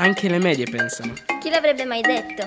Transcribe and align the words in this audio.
Anche 0.00 0.28
le 0.28 0.38
medie 0.38 0.64
pensano. 0.64 1.12
Chi 1.40 1.50
l'avrebbe 1.50 1.84
mai 1.84 2.00
detto? 2.02 2.46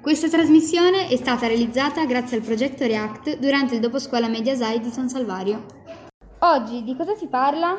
Questa 0.00 0.30
trasmissione 0.30 1.08
è 1.08 1.16
stata 1.16 1.46
realizzata 1.46 2.06
grazie 2.06 2.38
al 2.38 2.42
progetto 2.42 2.86
React 2.86 3.38
durante 3.38 3.74
il 3.74 3.80
doposcuola 3.80 4.28
Mediasai 4.28 4.80
di 4.80 4.88
San 4.88 5.10
Salvario. 5.10 5.66
Oggi 6.38 6.82
di 6.82 6.96
cosa 6.96 7.14
si 7.16 7.26
parla? 7.26 7.76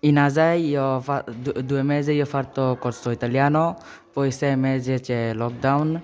In 0.00 0.18
ASEI 0.18 0.68
io 0.68 1.00
fa- 1.00 1.24
du- 1.26 1.62
due 1.62 1.82
mesi 1.82 2.12
io 2.12 2.24
ho 2.24 2.26
fatto 2.26 2.76
corso 2.78 3.08
italiano, 3.08 3.78
poi 4.12 4.30
sei 4.32 4.54
mesi 4.54 5.00
c'è 5.00 5.32
lockdown, 5.32 6.02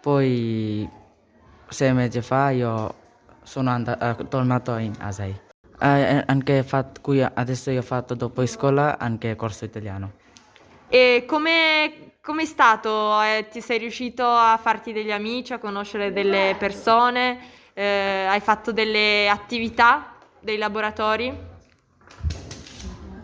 poi 0.00 0.98
sei 1.70 1.92
mesi 1.94 2.20
fa 2.20 2.50
io 2.50 2.94
sono 3.42 3.70
and- 3.70 3.96
eh, 4.00 4.28
tornato 4.28 4.76
in 4.76 4.92
ASEI. 4.98 5.40
Eh, 5.80 6.24
anche 6.26 6.62
fat- 6.62 7.00
qui 7.00 7.22
adesso 7.22 7.70
io 7.70 7.78
ho 7.80 7.82
fatto 7.82 8.14
dopo 8.14 8.44
scuola 8.46 8.98
anche 8.98 9.34
corso 9.36 9.64
italiano. 9.64 10.12
E 10.88 11.24
come 11.26 11.92
è 12.42 12.44
stato? 12.44 13.20
Eh, 13.22 13.48
ti 13.50 13.60
sei 13.60 13.78
riuscito 13.78 14.24
a 14.24 14.58
farti 14.60 14.92
degli 14.92 15.10
amici, 15.10 15.52
a 15.52 15.58
conoscere 15.58 16.12
delle 16.12 16.54
persone? 16.58 17.38
Eh, 17.72 18.26
hai 18.28 18.40
fatto 18.40 18.72
delle 18.72 19.28
attività, 19.28 20.16
dei 20.38 20.58
laboratori? 20.58 21.32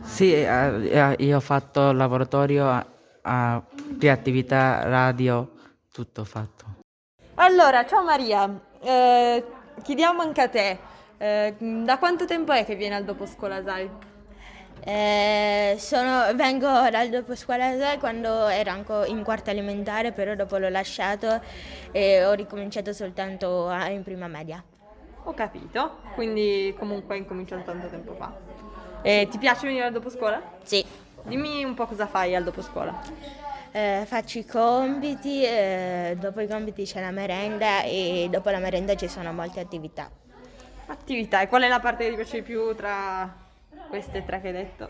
Sì, 0.02 0.32
eh, 0.32 0.88
eh, 0.88 1.16
io 1.18 1.36
ho 1.36 1.40
fatto 1.40 1.92
laboratorio 1.92 2.70
a, 2.70 2.86
a 3.22 3.62
creatività, 3.98 4.88
radio, 4.88 5.50
tutto 5.92 6.24
fatto. 6.24 6.65
Allora, 7.36 7.84
ciao 7.86 8.02
Maria, 8.02 8.64
Eh, 8.80 9.44
chiediamo 9.82 10.20
anche 10.22 10.40
a 10.42 10.48
te, 10.48 10.78
eh, 11.18 11.54
da 11.58 11.98
quanto 11.98 12.24
tempo 12.24 12.52
è 12.52 12.64
che 12.64 12.76
vieni 12.76 12.94
al 12.94 13.02
dopo 13.04 13.26
scuola 13.26 13.60
SAI? 13.62 13.90
Eh, 14.84 15.74
sono- 15.78 16.32
vengo 16.34 16.68
dal 16.90 17.08
dopo 17.08 17.34
scuola 17.34 17.72
SAI 17.76 17.98
quando 17.98 18.46
ero 18.46 18.70
ancora 18.70 19.06
in 19.06 19.24
quarta 19.24 19.50
elementare, 19.50 20.12
però 20.12 20.34
dopo 20.36 20.56
l'ho 20.58 20.68
lasciato 20.68 21.40
e 21.90 22.24
ho 22.24 22.32
ricominciato 22.32 22.92
soltanto 22.92 23.66
a- 23.66 23.88
in 23.88 24.04
prima 24.04 24.28
media. 24.28 24.62
Ho 25.24 25.34
capito, 25.34 25.96
quindi 26.14 26.72
comunque 26.78 27.14
hai 27.16 27.20
incominciato 27.22 27.62
tanto 27.64 27.88
tempo 27.88 28.14
fa. 28.14 28.32
E 29.02 29.26
ti 29.28 29.38
piace 29.38 29.66
venire 29.66 29.86
al 29.86 29.92
dopo 29.92 30.10
scuola? 30.10 30.40
Sì. 30.62 30.84
Dimmi 31.24 31.64
un 31.64 31.74
po' 31.74 31.86
cosa 31.86 32.06
fai 32.06 32.36
al 32.36 32.44
dopo 32.44 32.62
scuola. 32.62 32.94
Eh, 33.76 34.04
faccio 34.06 34.38
i 34.38 34.46
compiti, 34.46 35.44
eh, 35.44 36.16
dopo 36.18 36.40
i 36.40 36.48
compiti 36.48 36.84
c'è 36.84 37.02
la 37.02 37.10
merenda 37.10 37.82
e 37.82 38.26
dopo 38.30 38.48
la 38.48 38.56
merenda 38.58 38.94
ci 38.94 39.06
sono 39.06 39.34
molte 39.34 39.60
attività. 39.60 40.10
Attività, 40.86 41.42
e 41.42 41.48
qual 41.48 41.60
è 41.60 41.68
la 41.68 41.78
parte 41.78 42.04
che 42.04 42.10
ti 42.10 42.16
piace 42.16 42.36
di 42.36 42.42
più 42.42 42.74
tra 42.74 43.30
queste 43.90 44.24
tre 44.24 44.40
che 44.40 44.46
hai 44.46 44.52
detto? 44.54 44.88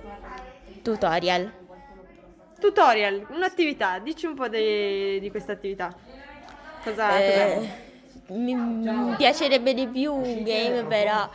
Tutorial. 0.82 1.52
Tutorial, 2.60 3.26
un'attività, 3.30 3.98
dici 3.98 4.26
un 4.26 4.36
po' 4.36 4.46
di, 4.46 5.18
di 5.18 5.30
questa 5.32 5.50
attività. 5.50 5.92
Cosa, 6.84 7.18
Eh, 7.18 7.68
mi, 8.28 8.54
mi 8.54 9.16
piacerebbe 9.16 9.74
di 9.74 9.88
più 9.88 10.14
un 10.14 10.44
game, 10.44 10.84
però 10.84 11.28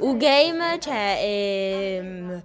un 0.00 0.18
game, 0.18 0.78
cioè, 0.78 1.18
ehm, 1.18 2.42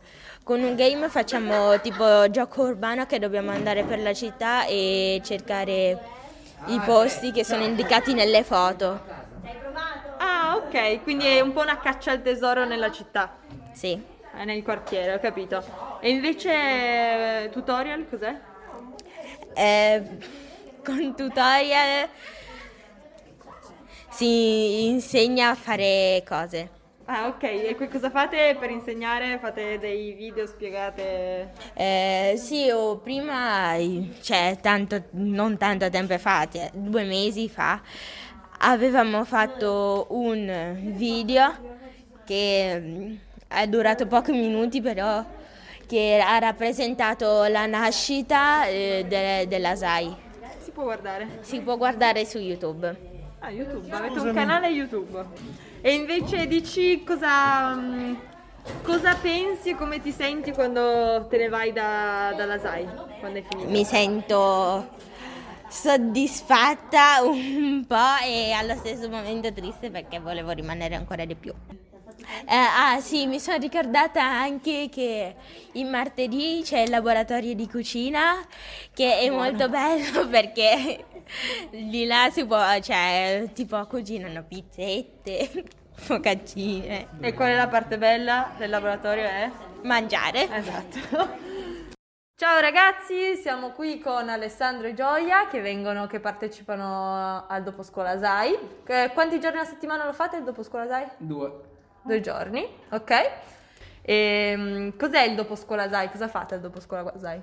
con 0.50 0.64
un 0.64 0.74
game 0.74 1.10
facciamo 1.10 1.80
tipo 1.80 2.28
gioco 2.32 2.64
urbano 2.64 3.06
che 3.06 3.20
dobbiamo 3.20 3.52
andare 3.52 3.84
per 3.84 4.00
la 4.00 4.16
città 4.16 4.66
e 4.66 5.22
cercare 5.24 6.00
i 6.66 6.82
posti 6.84 7.32
che 7.32 7.46
sono 7.46 7.64
indicati 7.64 8.16
nelle 8.16 8.44
foto. 8.44 9.00
Ah, 10.18 10.56
ok, 10.56 11.04
quindi 11.04 11.28
è 11.28 11.40
un 11.40 11.54
po' 11.54 11.62
una 11.62 11.78
caccia 11.78 12.10
al 12.10 12.24
tesoro 12.24 12.66
nella 12.66 12.92
città. 12.92 13.38
Sì. 13.74 14.02
Eh, 14.40 14.44
nel 14.44 14.64
quartiere, 14.64 15.14
ho 15.14 15.20
capito. 15.20 15.64
E 16.00 16.10
invece 16.10 17.44
eh, 17.44 17.50
tutorial 17.52 18.08
cos'è? 18.10 18.36
Eh, 19.54 20.04
con 20.84 21.14
tutorial 21.16 22.10
si 24.10 24.88
insegna 24.88 25.52
a 25.52 25.56
fare 25.56 26.24
cose. 26.28 26.79
Ah, 27.12 27.26
ok, 27.26 27.42
e 27.42 27.76
cosa 27.90 28.12
fate 28.12 28.56
per 28.60 28.70
insegnare? 28.70 29.40
Fate 29.40 29.80
dei 29.80 30.14
video 30.14 30.46
spiegate? 30.46 31.54
Eh, 31.74 32.36
sì, 32.38 32.70
o 32.70 32.98
prima, 32.98 33.74
cioè 34.22 34.60
tanto, 34.62 35.06
non 35.14 35.58
tanto 35.58 35.90
tempo 35.90 36.16
fa, 36.20 36.48
cioè, 36.48 36.70
due 36.72 37.06
mesi 37.06 37.50
fa, 37.50 37.82
avevamo 38.60 39.26
fatto 39.26 40.06
un 40.12 40.78
video 40.96 41.52
che 42.26 42.80
mm, 42.80 43.16
è 43.48 43.66
durato 43.66 44.06
pochi 44.06 44.32
minuti 44.32 44.80
però, 44.80 45.26
che 45.88 46.24
ha 46.24 46.38
rappresentato 46.38 47.46
la 47.46 47.66
nascita 47.66 48.68
eh, 48.68 49.04
de- 49.08 49.48
della 49.48 49.76
SAI. 49.76 50.16
Si 50.60 50.70
può 50.70 50.84
guardare? 50.84 51.40
Si 51.42 51.60
può 51.62 51.76
guardare 51.76 52.24
su 52.26 52.38
YouTube. 52.38 52.96
Ah, 53.40 53.50
YouTube, 53.50 53.92
avete 53.92 54.20
un 54.20 54.32
canale 54.32 54.68
YouTube. 54.68 55.26
E 55.82 55.94
invece 55.94 56.46
dici 56.48 57.04
cosa, 57.06 57.74
mm, 57.74 58.16
cosa 58.84 59.16
pensi 59.16 59.70
e 59.70 59.76
come 59.76 60.02
ti 60.02 60.12
senti 60.12 60.52
quando 60.52 61.26
te 61.30 61.38
ne 61.38 61.48
vai 61.48 61.72
da, 61.72 62.34
dalla 62.36 62.60
SAI, 62.60 62.88
quando 63.20 63.38
hai 63.38 63.46
finito? 63.48 63.70
Mi 63.70 63.86
sento 63.86 64.90
soddisfatta 65.70 67.22
un 67.24 67.86
po' 67.88 68.26
e 68.26 68.52
allo 68.52 68.76
stesso 68.76 69.08
momento 69.08 69.54
triste 69.54 69.90
perché 69.90 70.20
volevo 70.20 70.52
rimanere 70.52 70.96
ancora 70.96 71.24
di 71.24 71.36
più. 71.36 71.54
Eh, 72.46 72.56
ah 72.56 73.00
sì, 73.00 73.26
mi 73.28 73.40
sono 73.40 73.58
ricordata 73.58 74.22
anche 74.22 74.90
che 74.92 75.36
il 75.74 75.86
martedì 75.86 76.62
c'è 76.64 76.80
il 76.80 76.90
laboratorio 76.90 77.54
di 77.56 77.68
cucina 77.68 78.46
che 78.94 79.20
è 79.20 79.30
molto 79.30 79.70
bello 79.70 80.28
perché 80.30 81.06
di 81.70 82.06
là 82.06 82.30
si 82.32 82.46
può, 82.46 82.60
cioè, 82.80 83.50
tipo 83.54 83.84
cucinano 83.86 84.44
pizzette, 84.44 85.50
focaccine. 85.96 87.08
E 87.20 87.34
qual 87.34 87.50
è 87.50 87.56
la 87.56 87.68
parte 87.68 87.98
bella 87.98 88.52
del 88.58 88.70
laboratorio? 88.70 89.24
È? 89.24 89.52
Mangiare. 89.84 90.50
Esatto. 90.52 91.48
Ciao 92.36 92.62
ragazzi, 92.62 93.36
siamo 93.36 93.72
qui 93.72 94.00
con 94.00 94.30
Alessandro 94.30 94.88
e 94.88 94.94
Gioia 94.94 95.48
che 95.48 95.60
vengono, 95.60 96.08
che 96.08 96.22
partecipano 96.22 97.46
al 97.48 97.64
dopo 97.64 97.84
scuola 97.84 98.18
SAI. 98.18 98.58
Eh, 98.86 99.12
Quanti 99.14 99.42
giorni 99.42 99.60
alla 99.60 99.68
settimana 99.68 100.06
lo 100.06 100.14
fate 100.14 100.38
il 100.38 100.44
dopo 100.44 100.64
scuola 100.64 100.88
SAI? 100.88 101.06
Due. 101.18 101.52
Due 102.02 102.22
giorni, 102.22 102.66
ok. 102.92 103.32
E, 104.02 104.94
cos'è 104.98 105.24
il 105.24 105.36
dopo 105.36 105.56
scuola 105.56 105.90
SAI? 105.90 106.10
Cosa 106.10 106.30
fate 106.30 106.54
al 106.56 106.62
dopo 106.62 106.80
scuola 106.80 107.12
SAI? 107.20 107.42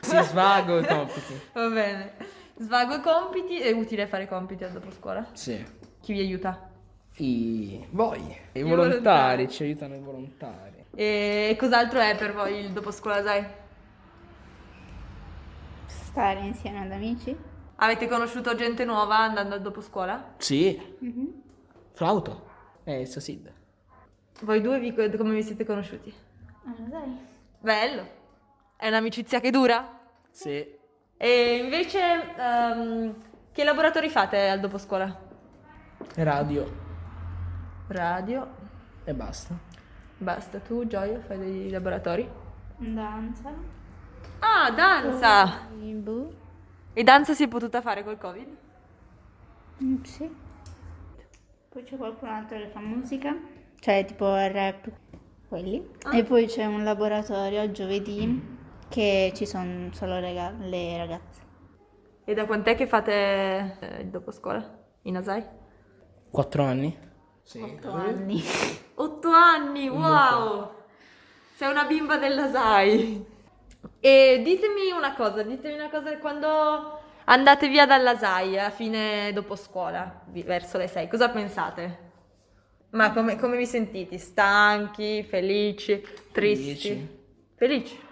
Si 0.00 0.16
svago 0.24 0.80
i 0.80 0.84
compiti. 0.86 1.40
Va 1.52 1.68
bene. 1.68 2.12
Svago 2.58 2.94
i 2.96 3.00
compiti, 3.00 3.58
è 3.60 3.70
utile 3.72 4.06
fare 4.06 4.24
i 4.24 4.28
compiti 4.28 4.64
al 4.64 4.72
dopo 4.72 4.90
scuola? 4.90 5.26
Sì. 5.32 5.64
Chi 6.00 6.12
vi 6.12 6.20
aiuta? 6.20 6.70
I 7.16 7.86
voi. 7.90 8.20
I 8.52 8.58
I 8.58 8.62
volontari, 8.62 8.88
volontari. 8.90 9.48
ci 9.48 9.62
aiutano 9.64 9.94
i 9.94 10.00
volontari. 10.00 10.84
E 10.94 11.56
cos'altro 11.58 12.00
è 12.00 12.16
per 12.16 12.32
voi 12.34 12.58
il 12.64 12.72
dopo 12.72 12.90
scuola 12.90 13.22
SAI? 13.22 13.46
Stare 15.86 16.40
insieme 16.40 16.80
ad 16.82 16.92
amici? 16.92 17.36
Avete 17.76 18.08
conosciuto 18.08 18.54
gente 18.56 18.84
nuova 18.84 19.18
andando 19.18 19.54
al 19.54 19.62
dopo 19.62 19.80
scuola? 19.80 20.34
Sì. 20.38 20.80
Flauto. 21.92 22.46
E 22.84 23.00
il 23.02 23.06
Sasid. 23.06 23.52
Voi 24.42 24.60
due 24.60 24.78
vi- 24.80 24.92
come 24.92 25.34
vi 25.34 25.42
siete 25.42 25.64
conosciuti? 25.64 26.12
Ah, 26.64 26.74
dai. 26.78 27.16
Bello. 27.60 28.06
È 28.76 28.88
un'amicizia 28.88 29.40
che 29.40 29.50
dura? 29.50 30.00
Sì. 30.30 30.76
E 31.20 31.56
invece 31.56 32.34
ehm, 32.36 33.14
che 33.50 33.64
laboratori 33.64 34.08
fate 34.08 34.48
al 34.48 34.60
dopo 34.60 34.78
scuola? 34.78 35.18
Radio. 36.14 36.70
Radio. 37.88 38.48
E 39.02 39.12
basta. 39.14 39.52
Basta, 40.16 40.60
tu 40.60 40.86
Gioia 40.86 41.20
fai 41.20 41.38
dei 41.38 41.70
laboratori? 41.70 42.28
Danza? 42.76 43.52
Ah, 44.38 44.70
danza! 44.70 45.66
Boh. 45.72 46.32
E 46.92 47.02
danza 47.02 47.34
si 47.34 47.42
è 47.42 47.48
potuta 47.48 47.80
fare 47.80 48.04
col 48.04 48.16
Covid? 48.18 48.56
Mm, 49.82 50.02
sì. 50.02 50.30
Poi 51.68 51.82
c'è 51.82 51.96
qualcun 51.96 52.28
altro 52.28 52.58
che 52.58 52.68
fa 52.68 52.80
musica, 52.80 53.36
cioè 53.80 54.04
tipo 54.04 54.26
rap, 54.34 54.88
quelli. 55.48 55.84
E 56.12 56.22
poi 56.22 56.46
c'è 56.46 56.64
un 56.64 56.84
laboratorio 56.84 57.70
giovedì 57.72 58.57
che 58.88 59.32
ci 59.34 59.46
sono 59.46 59.92
solo 59.92 60.18
rega- 60.18 60.54
le 60.58 60.96
ragazze. 60.96 61.40
E 62.24 62.34
da 62.34 62.44
quant'è 62.46 62.74
che 62.74 62.86
fate 62.86 63.78
eh, 63.80 64.00
il 64.02 64.08
dopo 64.08 64.30
scuola? 64.30 64.62
In 65.02 65.16
Asai? 65.16 65.44
Quattro 66.30 66.62
anni? 66.64 66.96
Sì. 67.42 67.62
Otto 67.62 67.90
anni. 67.90 68.42
Otto 68.96 69.30
anni, 69.30 69.88
wow! 69.88 70.70
Sei 71.54 71.70
una 71.70 71.84
bimba 71.84 72.18
dell'Asai. 72.18 73.24
E 74.00 74.40
ditemi 74.44 74.90
una 74.90 75.14
cosa, 75.14 75.42
ditemi 75.42 75.74
una 75.74 75.88
cosa, 75.88 76.16
quando 76.18 77.00
andate 77.24 77.68
via 77.68 77.86
dalla 77.86 78.16
SAI 78.16 78.58
a 78.58 78.70
fine 78.70 79.32
dopo 79.32 79.56
scuola, 79.56 80.22
verso 80.26 80.78
le 80.78 80.88
6. 80.88 81.08
Cosa 81.08 81.30
pensate? 81.30 82.06
Ma 82.90 83.12
come, 83.12 83.36
come 83.36 83.56
vi 83.56 83.66
sentite? 83.66 84.18
Stanchi, 84.18 85.22
felici, 85.22 86.00
tristi? 86.32 86.88
Felici. 86.88 87.18
Felici? 87.54 88.06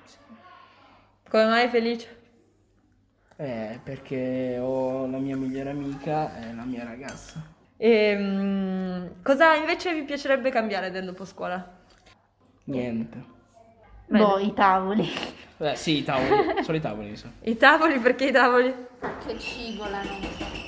Come 1.29 1.47
mai 1.47 1.69
felici? 1.69 2.07
Eh, 3.37 3.81
perché 3.83 4.59
ho 4.61 5.07
la 5.07 5.19
mia 5.19 5.37
migliore 5.37 5.71
amica 5.71 6.39
e 6.39 6.55
la 6.55 6.65
mia 6.65 6.85
ragazza. 6.85 7.43
Ehm, 7.77 9.23
cosa 9.23 9.55
invece 9.55 9.93
vi 9.93 10.05
piacerebbe 10.05 10.51
cambiare 10.51 10.91
del 10.91 11.05
dopo 11.05 11.25
scuola? 11.25 11.75
Niente. 12.65 13.25
Boh, 14.07 14.39
i 14.39 14.55
tavoli. 14.55 15.11
Beh, 15.57 15.75
sì, 15.75 15.99
i 15.99 16.05
tavoli. 16.05 16.63
Solo 16.63 16.79
i 16.79 16.81
tavoli, 16.81 17.17
sa. 17.17 17.29
I 17.43 17.57
tavoli, 17.57 17.99
perché 17.99 18.27
i 18.27 18.33
tavoli? 18.33 18.75
Che 19.27 19.39
cigolano. 19.39 20.65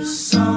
this 0.00 0.30
song. 0.30 0.49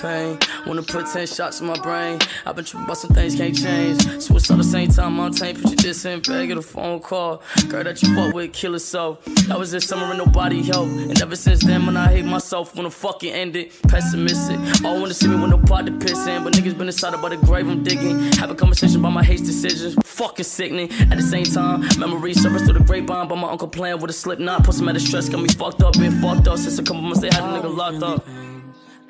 Pain. 0.00 0.38
Wanna 0.66 0.82
put 0.82 1.06
10 1.06 1.26
shots 1.26 1.60
in 1.60 1.66
my 1.66 1.78
brain. 1.80 2.18
I've 2.46 2.56
been 2.56 2.64
tripping 2.64 2.84
about 2.84 2.98
some 2.98 3.10
things 3.10 3.36
can't 3.36 3.56
change. 3.56 4.02
Suicide 4.22 4.58
the 4.58 4.64
same 4.64 4.90
time, 4.90 5.20
I'm 5.20 5.32
taint. 5.32 5.62
Put 5.62 5.70
you 5.70 5.76
this 5.76 6.04
in 6.04 6.20
get 6.20 6.56
a 6.56 6.62
phone 6.62 7.00
call. 7.00 7.42
Girl 7.68 7.84
that 7.84 8.02
you 8.02 8.14
fuck 8.14 8.34
with, 8.34 8.52
kill 8.52 8.74
it 8.74 8.80
so. 8.80 9.18
That 9.48 9.58
was 9.58 9.70
this 9.70 9.86
summer 9.86 10.06
and 10.06 10.18
nobody 10.18 10.62
helped. 10.62 10.92
And 10.92 11.20
ever 11.20 11.36
since 11.36 11.64
then, 11.64 11.86
when 11.86 11.96
I 11.96 12.08
hate 12.08 12.24
myself, 12.24 12.72
the 12.72 12.90
fucking 12.90 13.32
ended. 13.32 13.72
Pessimistic. 13.88 14.58
All 14.84 15.00
wanna 15.00 15.14
see 15.14 15.28
me 15.28 15.36
with 15.36 15.50
no 15.50 15.58
body 15.58 15.92
pissing. 15.92 16.44
But 16.44 16.54
niggas 16.54 16.76
been 16.76 16.88
inside 16.88 17.14
about 17.14 17.30
the 17.30 17.36
grave 17.36 17.68
I'm 17.68 17.82
digging. 17.82 18.32
Have 18.34 18.50
a 18.50 18.54
conversation 18.54 19.00
about 19.00 19.12
my 19.12 19.22
hate 19.22 19.44
decisions. 19.44 19.96
Fucking 20.04 20.44
sickening. 20.44 20.90
At 21.10 21.16
the 21.16 21.22
same 21.22 21.44
time, 21.44 21.86
memories 21.98 22.42
surface 22.42 22.62
through 22.62 22.78
the 22.78 22.84
grapevine. 22.84 23.28
By 23.28 23.36
my 23.36 23.50
uncle 23.50 23.68
playing 23.68 24.00
with 24.00 24.10
a 24.10 24.14
slip 24.14 24.38
knot. 24.38 24.64
Put 24.64 24.74
some 24.74 24.88
out 24.88 24.96
of 24.96 25.02
stress, 25.02 25.28
got 25.28 25.42
me 25.42 25.48
fucked 25.48 25.82
up, 25.82 25.94
been 25.94 26.20
fucked 26.20 26.48
up. 26.48 26.58
Since 26.58 26.78
a 26.78 26.82
couple 26.82 27.02
months 27.02 27.20
they 27.20 27.28
had 27.28 27.44
a 27.44 27.46
nigga 27.46 27.74
locked 27.74 28.02
up. 28.02 28.49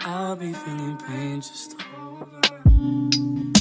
I'll 0.03 0.35
be 0.35 0.53
feeling 0.53 0.97
pain, 0.97 1.43
just 1.43 1.81
hold 1.83 2.29
on. 2.51 3.53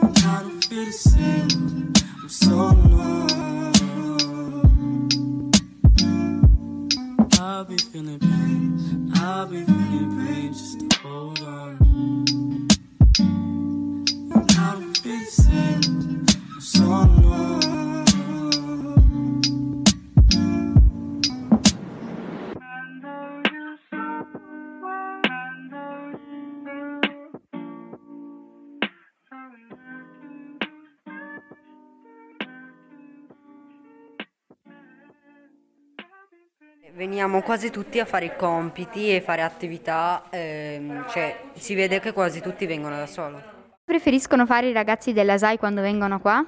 I'm 0.00 0.14
trying 0.14 0.60
to 0.60 0.68
feel 0.68 0.84
the 0.84 0.92
same. 0.92 1.92
I'm 2.20 2.28
so 2.28 2.72
numb. 2.72 3.12
I'll 7.38 7.64
be 7.64 7.78
feeling 7.78 8.18
pain. 8.18 9.12
I'll 9.14 9.46
be 9.46 9.62
feeling 9.64 10.26
pain, 10.26 10.52
just 10.52 10.82
hold 10.94 11.40
on. 11.42 11.78
I'm 14.34 14.46
trying 14.48 14.92
to 14.92 15.00
feel 15.00 15.18
the 15.18 15.24
same. 15.26 16.26
I'm 16.54 16.60
so 16.60 17.04
numb. 17.04 17.61
Veniamo 36.94 37.40
quasi 37.40 37.70
tutti 37.70 38.00
a 38.00 38.04
fare 38.04 38.26
i 38.26 38.36
compiti 38.36 39.14
e 39.14 39.22
fare 39.22 39.40
attività, 39.40 40.24
ehm, 40.28 41.08
cioè 41.08 41.44
si 41.54 41.74
vede 41.74 42.00
che 42.00 42.12
quasi 42.12 42.42
tutti 42.42 42.66
vengono 42.66 42.96
da 42.96 43.06
solo. 43.06 43.42
Preferiscono 43.82 44.44
fare 44.44 44.68
i 44.68 44.74
ragazzi 44.74 45.14
della 45.14 45.38
SAI 45.38 45.56
quando 45.56 45.80
vengono 45.80 46.20
qua? 46.20 46.44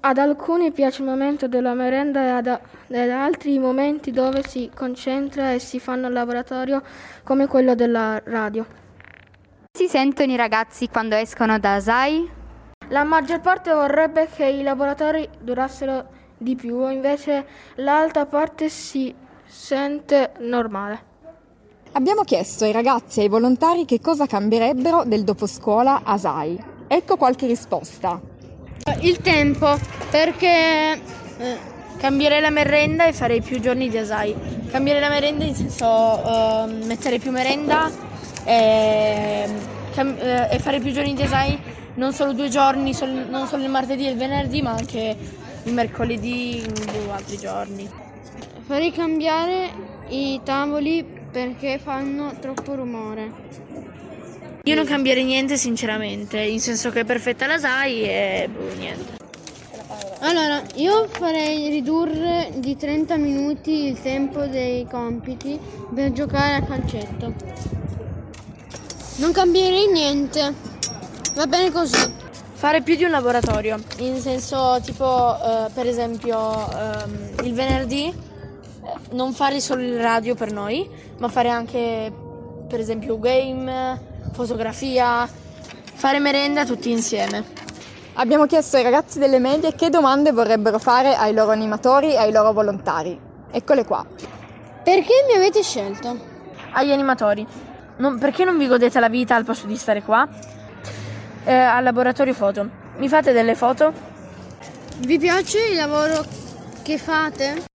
Ad 0.00 0.16
alcuni 0.16 0.72
piace 0.72 1.02
il 1.02 1.08
momento 1.08 1.46
della 1.46 1.74
merenda 1.74 2.22
e 2.22 2.30
ad, 2.30 2.46
ed 2.46 3.10
ad 3.10 3.10
altri 3.10 3.52
i 3.52 3.58
momenti 3.58 4.12
dove 4.12 4.42
si 4.44 4.70
concentra 4.74 5.52
e 5.52 5.58
si 5.58 5.78
fanno 5.78 6.06
il 6.06 6.14
laboratorio 6.14 6.82
come 7.22 7.46
quello 7.46 7.74
della 7.74 8.18
radio. 8.24 8.64
Si 9.76 9.88
sentono 9.88 10.32
i 10.32 10.36
ragazzi 10.36 10.88
quando 10.88 11.16
escono 11.16 11.58
da 11.58 11.78
SAI? 11.78 12.30
La 12.88 13.04
maggior 13.04 13.40
parte 13.40 13.74
vorrebbe 13.74 14.26
che 14.34 14.46
i 14.46 14.62
laboratori 14.62 15.28
durassero 15.38 16.08
di 16.38 16.56
più, 16.56 16.88
invece 16.88 17.46
l'altra 17.74 18.24
parte 18.24 18.70
si 18.70 19.14
sente 19.50 20.32
normale. 20.38 21.08
Abbiamo 21.92 22.22
chiesto 22.22 22.64
ai 22.64 22.72
ragazzi 22.72 23.18
e 23.18 23.22
ai 23.24 23.28
volontari 23.28 23.84
che 23.84 24.00
cosa 24.00 24.26
cambierebbero 24.26 25.02
del 25.04 25.24
doposcuola 25.24 26.02
a 26.04 26.16
SAI. 26.16 26.64
Ecco 26.86 27.16
qualche 27.16 27.46
risposta. 27.46 28.20
Il 29.00 29.18
tempo, 29.18 29.76
perché 30.08 31.00
eh, 31.38 31.58
cambierei 31.98 32.40
la 32.40 32.50
merenda 32.50 33.06
e 33.06 33.12
farei 33.12 33.42
più 33.42 33.60
giorni 33.60 33.88
di 33.88 33.98
Asai. 33.98 34.34
Cambierei 34.70 35.00
la 35.00 35.08
merenda 35.08 35.44
in 35.44 35.54
senso 35.54 35.84
eh, 35.84 36.66
mettere 36.84 37.18
più 37.18 37.30
merenda 37.30 37.90
e, 38.44 39.48
cam- 39.92 40.16
eh, 40.18 40.48
e 40.50 40.58
fare 40.60 40.78
più 40.80 40.92
giorni 40.92 41.14
di 41.14 41.22
Asai, 41.22 41.58
non 41.94 42.12
solo 42.12 42.32
due 42.32 42.48
giorni, 42.48 42.94
sol- 42.94 43.26
non 43.28 43.46
solo 43.46 43.64
il 43.64 43.70
martedì 43.70 44.06
e 44.06 44.10
il 44.10 44.16
venerdì, 44.16 44.62
ma 44.62 44.70
anche 44.70 45.16
il 45.64 45.72
mercoledì 45.72 46.64
o 47.08 47.12
altri 47.12 47.36
giorni. 47.36 48.08
Farei 48.70 48.92
cambiare 48.92 49.68
i 50.10 50.40
tavoli 50.44 51.04
perché 51.04 51.80
fanno 51.82 52.38
troppo 52.38 52.76
rumore. 52.76 53.32
Io 54.62 54.74
non 54.76 54.84
cambierei 54.84 55.24
niente 55.24 55.56
sinceramente, 55.56 56.38
in 56.38 56.60
senso 56.60 56.90
che 56.90 57.00
è 57.00 57.04
perfetta 57.04 57.48
la 57.48 57.58
SAI 57.58 58.02
e 58.04 58.48
boh, 58.48 58.72
niente. 58.76 59.16
Allora, 60.20 60.62
io 60.76 61.08
farei 61.08 61.68
ridurre 61.68 62.52
di 62.58 62.76
30 62.76 63.16
minuti 63.16 63.88
il 63.88 64.00
tempo 64.00 64.46
dei 64.46 64.86
compiti 64.88 65.58
per 65.92 66.12
giocare 66.12 66.54
a 66.54 66.62
calcetto. 66.62 67.34
Non 69.16 69.32
cambierei 69.32 69.90
niente, 69.90 70.54
va 71.34 71.48
bene 71.48 71.72
così. 71.72 71.98
Fare 72.52 72.82
più 72.82 72.94
di 72.94 73.02
un 73.02 73.10
laboratorio, 73.10 73.82
in 73.98 74.20
senso 74.20 74.78
tipo 74.84 75.34
eh, 75.42 75.70
per 75.74 75.88
esempio 75.88 76.70
ehm, 76.70 77.30
il 77.42 77.52
venerdì 77.52 78.06
eh, 78.06 78.29
non 79.12 79.32
fare 79.32 79.60
solo 79.60 79.82
il 79.82 80.00
radio 80.00 80.34
per 80.34 80.52
noi, 80.52 80.88
ma 81.18 81.28
fare 81.28 81.48
anche 81.48 82.12
per 82.68 82.80
esempio 82.80 83.18
game, 83.18 84.00
fotografia, 84.32 85.28
fare 85.94 86.18
merenda 86.18 86.64
tutti 86.64 86.90
insieme. 86.90 87.44
Abbiamo 88.14 88.46
chiesto 88.46 88.76
ai 88.76 88.82
ragazzi 88.82 89.18
delle 89.18 89.38
medie 89.38 89.74
che 89.74 89.88
domande 89.88 90.32
vorrebbero 90.32 90.78
fare 90.78 91.14
ai 91.14 91.32
loro 91.32 91.50
animatori 91.50 92.12
e 92.12 92.16
ai 92.16 92.32
loro 92.32 92.52
volontari. 92.52 93.18
Eccole 93.50 93.84
qua. 93.84 94.04
Perché 94.84 95.24
mi 95.26 95.34
avete 95.36 95.62
scelto? 95.62 96.18
Agli 96.72 96.92
animatori. 96.92 97.46
Non- 97.96 98.18
perché 98.18 98.44
non 98.44 98.56
vi 98.58 98.66
godete 98.66 99.00
la 99.00 99.08
vita 99.08 99.34
al 99.34 99.44
posto 99.44 99.66
di 99.66 99.76
stare 99.76 100.02
qua? 100.02 100.28
Eh, 101.44 101.52
al 101.52 101.82
laboratorio 101.82 102.34
foto. 102.34 102.68
Mi 102.96 103.08
fate 103.08 103.32
delle 103.32 103.54
foto? 103.54 103.92
Vi 104.98 105.18
piace 105.18 105.68
il 105.70 105.76
lavoro 105.76 106.24
che 106.82 106.98
fate? 106.98 107.69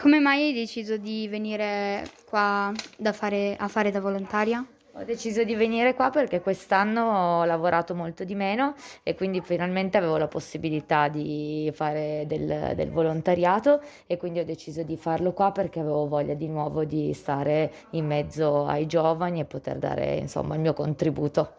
Come 0.00 0.20
mai 0.20 0.44
hai 0.44 0.52
deciso 0.52 0.96
di 0.96 1.26
venire 1.26 2.08
qua 2.24 2.72
da 2.96 3.12
fare- 3.12 3.56
a 3.58 3.66
fare 3.66 3.90
da 3.90 4.00
volontaria? 4.00 4.64
Ho 4.92 5.02
deciso 5.02 5.42
di 5.42 5.56
venire 5.56 5.94
qua 5.94 6.10
perché 6.10 6.40
quest'anno 6.40 7.40
ho 7.40 7.44
lavorato 7.44 7.96
molto 7.96 8.22
di 8.22 8.36
meno 8.36 8.74
e 9.02 9.16
quindi 9.16 9.40
finalmente 9.40 9.98
avevo 9.98 10.16
la 10.16 10.28
possibilità 10.28 11.08
di 11.08 11.68
fare 11.74 12.26
del, 12.28 12.74
del 12.76 12.90
volontariato 12.92 13.80
e 14.06 14.16
quindi 14.16 14.38
ho 14.38 14.44
deciso 14.44 14.84
di 14.84 14.96
farlo 14.96 15.32
qua 15.32 15.50
perché 15.50 15.80
avevo 15.80 16.06
voglia 16.06 16.34
di 16.34 16.46
nuovo 16.46 16.84
di 16.84 17.12
stare 17.12 17.72
in 17.90 18.06
mezzo 18.06 18.66
ai 18.66 18.86
giovani 18.86 19.40
e 19.40 19.46
poter 19.46 19.78
dare 19.78 20.14
insomma 20.14 20.54
il 20.54 20.60
mio 20.60 20.74
contributo. 20.74 21.54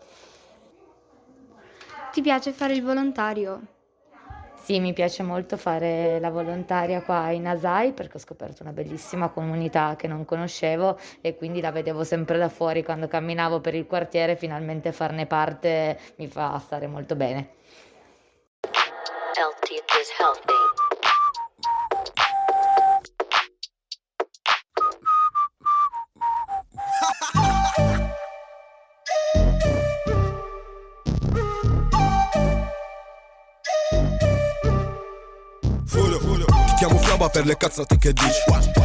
Ti 2.14 2.22
piace 2.22 2.54
fare 2.54 2.74
il 2.74 2.84
volontario? 2.84 3.79
Sì, 4.70 4.80
mi 4.80 4.94
piace 4.94 5.24
molto 5.24 5.58
fare 5.58 6.20
la 6.20 6.30
volontaria 6.30 7.02
qua 7.02 7.32
in 7.32 7.48
Asai 7.48 7.92
perché 7.92 8.18
ho 8.18 8.20
scoperto 8.20 8.62
una 8.62 8.72
bellissima 8.72 9.30
comunità 9.30 9.96
che 9.98 10.06
non 10.06 10.26
conoscevo 10.26 11.00
e 11.22 11.36
quindi 11.36 11.60
la 11.60 11.72
vedevo 11.72 12.04
sempre 12.04 12.38
da 12.38 12.50
fuori 12.50 12.84
quando 12.84 13.08
camminavo 13.08 13.62
per 13.62 13.74
il 13.74 13.88
quartiere, 13.88 14.36
finalmente 14.36 14.92
farne 14.92 15.26
parte 15.26 16.00
mi 16.18 16.28
fa 16.28 16.60
stare 16.60 16.86
molto 16.86 17.16
bene. 17.16 17.56
Per 37.32 37.46
le 37.46 37.58
cazzate 37.58 37.98
che 37.98 38.14
dici. 38.14 38.42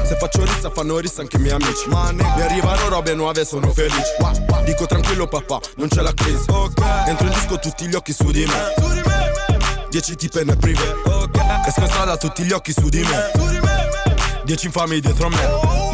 Se 0.06 0.16
faccio 0.16 0.44
rissa 0.44 0.70
fanno 0.70 0.98
rissa 0.98 1.20
anche 1.20 1.36
i 1.36 1.40
miei 1.40 1.54
amici. 1.54 1.88
Mi 1.88 2.42
arrivano 2.42 2.88
robe 2.88 3.14
nuove 3.14 3.44
sono 3.44 3.72
felice 3.72 4.16
Dico 4.64 4.86
tranquillo 4.86 5.26
papà, 5.26 5.60
non 5.76 5.88
c'è 5.88 6.02
la 6.02 6.12
crisi. 6.12 6.44
Entro 7.06 7.26
in 7.26 7.32
disco 7.32 7.58
tutti 7.58 7.86
gli 7.86 7.94
occhi 7.94 8.12
su 8.12 8.30
di 8.30 8.44
me. 8.46 9.88
Dieci 9.90 10.16
tipe 10.16 10.44
nel 10.44 10.56
privé. 10.56 10.94
Esco 11.66 11.80
in 11.80 11.86
strada 11.88 12.16
tutti 12.16 12.42
gli 12.42 12.52
occhi 12.52 12.72
su 12.72 12.88
di 12.88 13.00
me. 13.00 13.30
Dieci 14.44 14.66
infami 14.66 15.00
dietro 15.00 15.28
me 15.28 15.93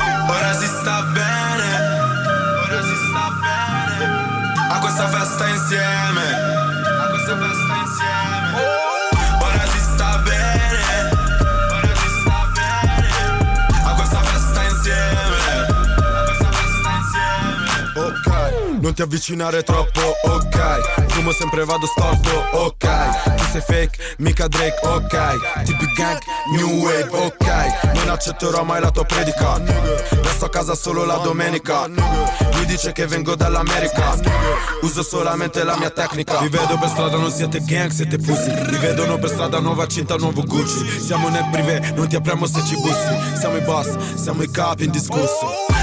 ti 19.01 19.07
avvicinare 19.07 19.63
troppo, 19.63 20.01
ok. 20.25 21.09
Fumo 21.09 21.33
sempre 21.33 21.65
vado 21.65 21.87
storto, 21.87 22.45
ok. 22.53 23.35
Tu 23.37 23.45
sei 23.51 23.61
fake, 23.63 24.17
mica 24.19 24.47
Drake, 24.47 24.79
ok. 24.83 25.65
Tipi 25.65 25.87
gang, 25.95 26.19
new 26.53 26.83
wave, 26.83 27.09
ok. 27.11 27.95
Non 27.95 28.11
accetterò 28.11 28.63
mai 28.63 28.81
la 28.81 28.91
tua 28.91 29.05
predica. 29.05 29.59
Resto 30.23 30.45
a 30.45 30.51
casa 30.51 30.75
solo 30.75 31.07
la 31.07 31.17
domenica. 31.17 31.87
Lui 31.87 32.67
dice 32.67 32.93
che 32.93 33.07
vengo 33.07 33.35
dall'America. 33.37 34.19
Uso 34.83 35.03
solamente 35.03 35.65
la 35.65 35.79
mia 35.79 35.91
tecnica. 35.91 36.39
Vi 36.39 36.49
vedo 36.49 36.77
per 36.79 36.89
strada, 36.91 37.17
non 37.17 37.31
siete 37.31 37.61
gang, 37.61 37.91
siete 37.91 38.19
pussy. 38.19 38.51
Vi 38.51 38.77
vedono 38.77 39.19
per 39.19 39.31
strada, 39.31 39.61
nuova 39.61 39.87
cinta, 39.87 40.17
nuovo 40.17 40.43
Gucci. 40.43 41.01
Siamo 41.01 41.31
nel 41.31 41.49
privé, 41.51 41.93
non 41.95 42.07
ti 42.07 42.17
apriamo 42.17 42.47
se 42.47 42.63
ci 42.67 42.75
bussi. 42.75 43.39
Siamo 43.39 43.57
i 43.57 43.63
boss, 43.63 43.97
siamo 44.17 44.43
i 44.43 44.51
capi 44.51 44.85
indiscussi 44.85 45.80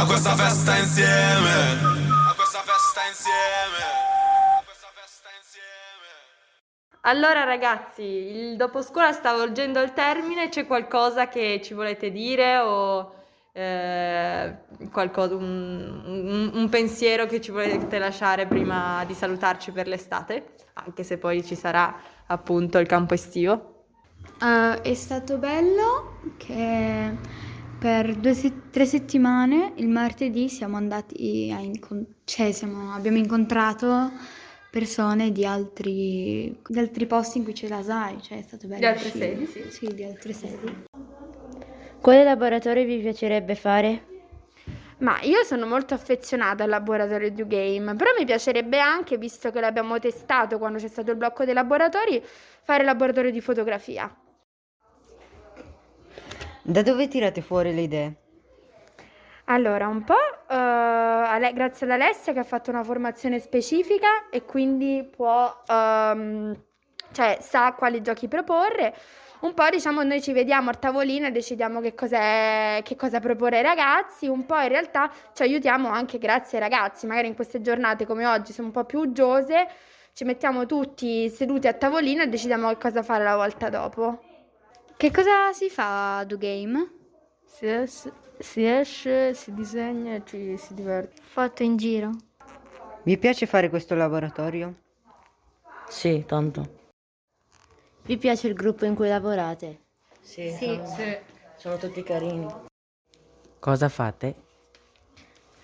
A 0.00 0.06
questa 0.06 0.34
festa 0.34 0.78
insieme, 0.78 1.50
a 2.30 2.32
questa 2.34 2.60
festa 2.64 3.00
insieme 3.06 3.84
A 4.58 4.62
questa 4.64 4.88
festa 4.94 5.28
insieme 5.38 6.08
Allora 7.02 7.44
ragazzi, 7.44 8.02
il 8.02 8.56
dopo 8.56 8.80
scuola 8.80 9.12
sta 9.12 9.34
volgendo 9.34 9.78
al 9.78 9.92
termine, 9.92 10.48
c'è 10.48 10.66
qualcosa 10.66 11.28
che 11.28 11.60
ci 11.62 11.74
volete 11.74 12.10
dire 12.10 12.56
o 12.60 13.14
eh, 13.52 14.54
qualcosa, 14.90 15.34
un, 15.34 16.02
un- 16.06 16.50
un 16.54 16.68
pensiero 16.70 17.26
che 17.26 17.42
ci 17.42 17.50
volete 17.50 17.98
lasciare 17.98 18.46
prima 18.46 19.04
di 19.04 19.12
salutarci 19.12 19.70
per 19.70 19.86
l'estate? 19.86 20.54
Anche 20.72 21.02
se 21.02 21.18
poi 21.18 21.44
ci 21.44 21.56
sarà 21.56 21.94
appunto 22.26 22.78
il 22.78 22.86
campo 22.86 23.12
estivo. 23.12 23.84
Eh, 24.42 24.80
è 24.80 24.94
stato 24.94 25.36
bello 25.36 26.20
che 26.38 27.18
per 27.80 28.14
due 28.14 28.34
se- 28.34 28.68
tre 28.70 28.84
settimane, 28.84 29.72
il 29.76 29.88
martedì, 29.88 30.50
siamo 30.50 30.76
andati 30.76 31.50
a 31.56 31.60
incon- 31.60 32.06
cioè 32.24 32.52
siamo- 32.52 32.92
abbiamo 32.92 33.16
incontrato 33.16 34.12
persone 34.70 35.32
di 35.32 35.46
altri, 35.46 36.54
di 36.68 36.78
altri 36.78 37.06
posti 37.06 37.38
in 37.38 37.44
cui 37.44 37.54
c'è 37.54 37.68
la 37.68 37.82
SAI, 37.82 38.20
cioè 38.20 38.38
è 38.38 38.42
stato 38.42 38.66
bello. 38.68 38.80
Di 38.80 38.86
altre 38.86 39.10
sedi, 39.10 39.46
Sì, 39.46 39.86
di 39.94 40.04
altre 40.04 40.32
sedi. 40.34 40.84
Quale 42.02 42.22
laboratorio 42.22 42.84
vi 42.84 42.98
piacerebbe 42.98 43.54
fare? 43.54 44.04
Ma 44.98 45.18
io 45.22 45.42
sono 45.44 45.64
molto 45.66 45.94
affezionata 45.94 46.64
al 46.64 46.68
laboratorio 46.68 47.30
di 47.30 47.46
Game, 47.46 47.94
però 47.94 48.10
mi 48.18 48.26
piacerebbe 48.26 48.78
anche, 48.78 49.16
visto 49.16 49.50
che 49.50 49.58
l'abbiamo 49.58 49.98
testato 49.98 50.58
quando 50.58 50.78
c'è 50.78 50.88
stato 50.88 51.10
il 51.12 51.16
blocco 51.16 51.46
dei 51.46 51.54
laboratori, 51.54 52.22
fare 52.62 52.80
il 52.80 52.86
laboratorio 52.86 53.30
di 53.30 53.40
fotografia. 53.40 54.14
Da 56.70 56.82
dove 56.82 57.08
tirate 57.08 57.40
fuori 57.42 57.74
le 57.74 57.80
idee? 57.80 58.14
Allora, 59.46 59.88
un 59.88 60.04
po' 60.04 60.14
eh, 60.48 61.52
grazie 61.52 61.84
ad 61.84 61.90
Alessia 61.90 62.32
che 62.32 62.38
ha 62.38 62.44
fatto 62.44 62.70
una 62.70 62.84
formazione 62.84 63.40
specifica 63.40 64.28
e 64.30 64.44
quindi 64.44 65.02
può, 65.02 65.52
ehm, 65.66 66.56
cioè 67.10 67.38
sa 67.40 67.72
quali 67.72 68.00
giochi 68.02 68.28
proporre. 68.28 68.94
Un 69.40 69.52
po' 69.52 69.68
diciamo 69.68 70.04
noi 70.04 70.22
ci 70.22 70.32
vediamo 70.32 70.68
al 70.68 70.78
tavolino 70.78 71.26
e 71.26 71.32
decidiamo 71.32 71.80
che, 71.80 71.92
che 71.92 72.96
cosa 72.96 73.18
proporre 73.18 73.56
ai 73.56 73.62
ragazzi, 73.64 74.28
un 74.28 74.46
po' 74.46 74.60
in 74.60 74.68
realtà 74.68 75.10
ci 75.32 75.42
aiutiamo 75.42 75.88
anche 75.88 76.18
grazie 76.18 76.58
ai 76.58 76.68
ragazzi, 76.68 77.08
magari 77.08 77.26
in 77.26 77.34
queste 77.34 77.60
giornate 77.60 78.06
come 78.06 78.26
oggi 78.26 78.52
sono 78.52 78.68
un 78.68 78.72
po' 78.72 78.84
più 78.84 79.00
uggiose, 79.00 79.66
ci 80.12 80.22
mettiamo 80.22 80.66
tutti 80.66 81.28
seduti 81.30 81.66
a 81.66 81.72
tavolino 81.72 82.22
e 82.22 82.28
decidiamo 82.28 82.68
che 82.68 82.76
cosa 82.78 83.02
fare 83.02 83.24
la 83.24 83.34
volta 83.34 83.68
dopo. 83.70 84.29
Che 85.00 85.10
cosa 85.10 85.50
si 85.54 85.70
fa 85.70 86.18
a 86.18 86.24
Do 86.26 86.36
Game? 86.36 86.90
Si, 87.46 87.64
es- 87.66 88.12
si 88.38 88.66
esce, 88.66 89.32
si 89.32 89.54
disegna 89.54 90.14
e 90.16 90.22
ci 90.26 90.58
si 90.58 90.74
diverte. 90.74 91.22
Foto 91.22 91.62
in 91.62 91.78
giro. 91.78 92.10
Vi 93.04 93.16
piace 93.16 93.46
fare 93.46 93.70
questo 93.70 93.94
laboratorio? 93.94 94.74
Sì, 95.88 96.24
tanto. 96.26 96.78
Vi 98.02 98.18
piace 98.18 98.48
il 98.48 98.52
gruppo 98.54 98.84
in 98.84 98.94
cui 98.94 99.08
lavorate? 99.08 99.80
Sì, 100.20 100.50
Sì. 100.50 100.66
sono, 100.66 100.84
sono 101.56 101.76
tutti 101.78 102.02
carini. 102.02 102.46
Cosa 103.58 103.88
fate? 103.88 104.34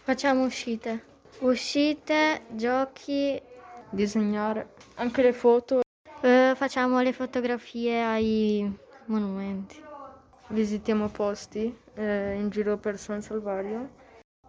Facciamo 0.03 0.45
uscite. 0.45 1.05
Uscite, 1.41 2.47
giochi. 2.53 3.39
Disegnare 3.91 4.73
anche 4.95 5.21
le 5.23 5.33
foto, 5.33 5.81
eh, 6.23 6.55
facciamo 6.57 7.01
le 7.03 7.13
fotografie 7.13 8.03
ai 8.03 8.79
monumenti. 9.07 9.83
visitiamo 10.49 11.09
posti 11.09 11.77
eh, 11.95 12.35
in 12.35 12.49
giro 12.51 12.77
per 12.77 12.99
San 12.99 13.21
Salvario. 13.23 14.05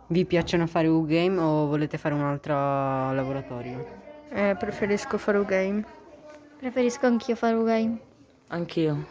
Vi 0.07 0.25
piacciono 0.25 0.67
fare 0.67 0.87
U-Game 0.87 1.39
o 1.39 1.67
volete 1.67 1.97
fare 1.97 2.13
un 2.13 2.21
altro 2.21 2.53
laboratorio? 2.53 3.85
Eh, 4.29 4.55
preferisco 4.57 5.17
fare 5.17 5.37
un 5.37 5.45
game. 5.45 5.85
Preferisco 6.59 7.05
anch'io 7.05 7.35
fare 7.35 7.55
un 7.55 7.65
game. 7.65 7.99
Anch'io. 8.47 9.09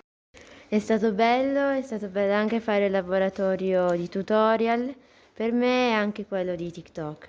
È 0.68 0.78
stato 0.78 1.12
bello, 1.12 1.70
è 1.70 1.82
stato 1.82 2.08
bello 2.08 2.32
anche 2.32 2.60
fare 2.60 2.86
il 2.86 2.92
laboratorio 2.92 3.90
di 3.90 4.08
tutorial, 4.08 4.94
per 5.32 5.52
me 5.52 5.90
e 5.90 5.92
anche 5.92 6.26
quello 6.26 6.54
di 6.54 6.70
TikTok. 6.70 7.28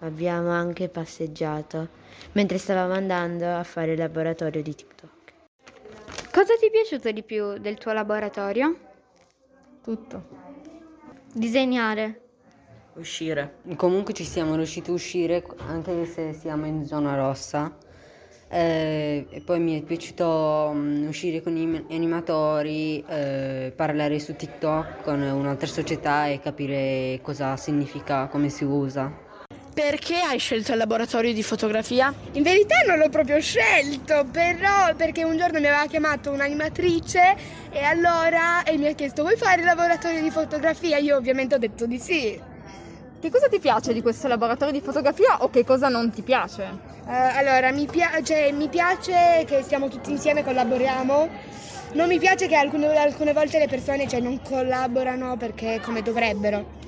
Abbiamo 0.00 0.50
anche 0.50 0.88
passeggiato 0.88 1.88
mentre 2.32 2.58
stavamo 2.58 2.92
andando 2.92 3.56
a 3.56 3.64
fare 3.64 3.92
il 3.92 3.98
laboratorio 3.98 4.62
di 4.62 4.74
TikTok. 4.74 5.13
Cosa 6.34 6.56
ti 6.58 6.66
è 6.66 6.70
piaciuto 6.72 7.12
di 7.12 7.22
più 7.22 7.58
del 7.58 7.78
tuo 7.78 7.92
laboratorio? 7.92 8.76
Tutto. 9.80 10.24
Disegnare. 11.32 12.22
Uscire. 12.94 13.58
Comunque 13.76 14.14
ci 14.14 14.24
siamo 14.24 14.56
riusciti 14.56 14.90
a 14.90 14.94
uscire 14.94 15.46
anche 15.68 16.04
se 16.06 16.32
siamo 16.32 16.66
in 16.66 16.84
zona 16.86 17.14
rossa. 17.14 17.76
Eh, 18.48 19.28
e 19.30 19.40
poi 19.42 19.60
mi 19.60 19.80
è 19.80 19.84
piaciuto 19.84 20.72
mm, 20.74 21.06
uscire 21.06 21.40
con 21.40 21.56
i 21.56 21.86
animatori, 21.94 23.04
eh, 23.06 23.72
parlare 23.76 24.18
su 24.18 24.34
TikTok 24.34 25.04
con 25.04 25.22
un'altra 25.22 25.68
società 25.68 26.26
e 26.26 26.40
capire 26.40 27.20
cosa 27.22 27.56
significa, 27.56 28.26
come 28.26 28.48
si 28.48 28.64
usa. 28.64 29.23
Perché 29.74 30.20
hai 30.20 30.38
scelto 30.38 30.70
il 30.70 30.78
laboratorio 30.78 31.32
di 31.32 31.42
fotografia? 31.42 32.14
In 32.34 32.44
verità 32.44 32.76
non 32.86 32.96
l'ho 32.96 33.08
proprio 33.08 33.40
scelto, 33.40 34.24
però 34.30 34.94
perché 34.96 35.24
un 35.24 35.36
giorno 35.36 35.58
mi 35.58 35.66
aveva 35.66 35.86
chiamato 35.86 36.30
un'animatrice 36.30 37.34
e 37.72 37.82
allora 37.82 38.62
e 38.62 38.78
mi 38.78 38.86
ha 38.86 38.92
chiesto 38.92 39.22
vuoi 39.22 39.36
fare 39.36 39.62
il 39.62 39.66
laboratorio 39.66 40.22
di 40.22 40.30
fotografia? 40.30 40.98
Io 40.98 41.16
ovviamente 41.16 41.56
ho 41.56 41.58
detto 41.58 41.86
di 41.86 41.98
sì. 41.98 42.40
Che 43.20 43.30
cosa 43.30 43.48
ti 43.48 43.58
piace 43.58 43.92
di 43.92 44.00
questo 44.00 44.28
laboratorio 44.28 44.72
di 44.72 44.80
fotografia 44.80 45.42
o 45.42 45.50
che 45.50 45.64
cosa 45.64 45.88
non 45.88 46.12
ti 46.12 46.22
piace? 46.22 46.62
Eh, 47.08 47.12
allora, 47.12 47.72
mi, 47.72 47.86
pia- 47.86 48.22
cioè, 48.22 48.52
mi 48.52 48.68
piace 48.68 49.44
che 49.44 49.62
stiamo 49.62 49.88
tutti 49.88 50.12
insieme, 50.12 50.44
collaboriamo 50.44 51.28
non 51.94 52.08
mi 52.08 52.18
piace 52.18 52.46
che 52.46 52.54
alcune, 52.56 52.96
alcune 52.96 53.32
volte 53.32 53.58
le 53.58 53.68
persone 53.68 54.08
cioè, 54.08 54.20
non 54.20 54.40
collaborano 54.40 55.36
perché 55.36 55.80
come 55.82 56.02
dovrebbero. 56.02 56.82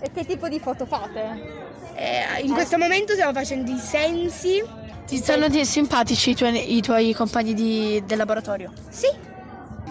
E 0.00 0.10
che 0.12 0.24
tipo 0.24 0.48
di 0.48 0.60
foto 0.60 0.84
fate? 0.84 1.61
Eh, 1.94 2.40
in 2.42 2.52
questo 2.52 2.78
momento 2.78 3.12
stiamo 3.12 3.32
facendo 3.32 3.70
i 3.70 3.78
sensi. 3.78 4.62
Ti 5.06 5.16
stanno 5.16 5.48
simpatici 5.64 6.30
i 6.30 6.34
tuoi, 6.34 6.76
i 6.76 6.80
tuoi 6.80 7.12
compagni 7.14 7.54
di- 7.54 8.02
del 8.06 8.16
laboratorio? 8.18 8.72
Sì. 8.88 9.06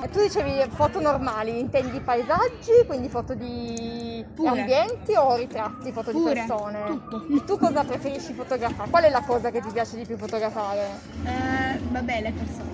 E 0.03 0.10
tu 0.10 0.20
dicevi 0.20 0.51
foto 0.74 1.00
normali, 1.00 1.60
intendi 1.60 2.00
paesaggi, 2.00 2.72
quindi 2.88 3.08
foto 3.08 3.36
di 3.36 4.25
Pure. 4.34 4.62
ambienti 4.62 5.13
o 5.15 5.36
ritratti, 5.36 5.91
foto 5.91 6.10
Pure, 6.10 6.34
di 6.34 6.39
persone? 6.39 6.84
tutto. 6.88 7.43
Tu 7.46 7.58
cosa 7.60 7.84
preferisci 7.84 8.34
fotografare? 8.34 8.89
Qual 8.89 9.03
è 9.03 9.10
la 9.12 9.22
cosa 9.22 9.51
che 9.51 9.62
ti 9.62 9.70
piace 9.72 9.98
di 9.98 10.05
più 10.05 10.17
fotografare? 10.17 10.88
Eh, 11.24 11.79
vabbè, 11.91 12.22
le 12.22 12.31
persone. 12.31 12.70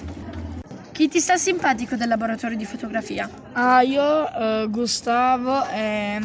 Chi 0.93 1.09
ti 1.09 1.19
sta 1.19 1.35
simpatico 1.35 1.95
del 1.95 2.07
laboratorio 2.07 2.55
di 2.55 2.65
fotografia? 2.65 3.29
Ah, 3.53 3.81
io, 3.81 4.31
eh, 4.33 4.67
Gustavo 4.69 5.67
e 5.67 6.19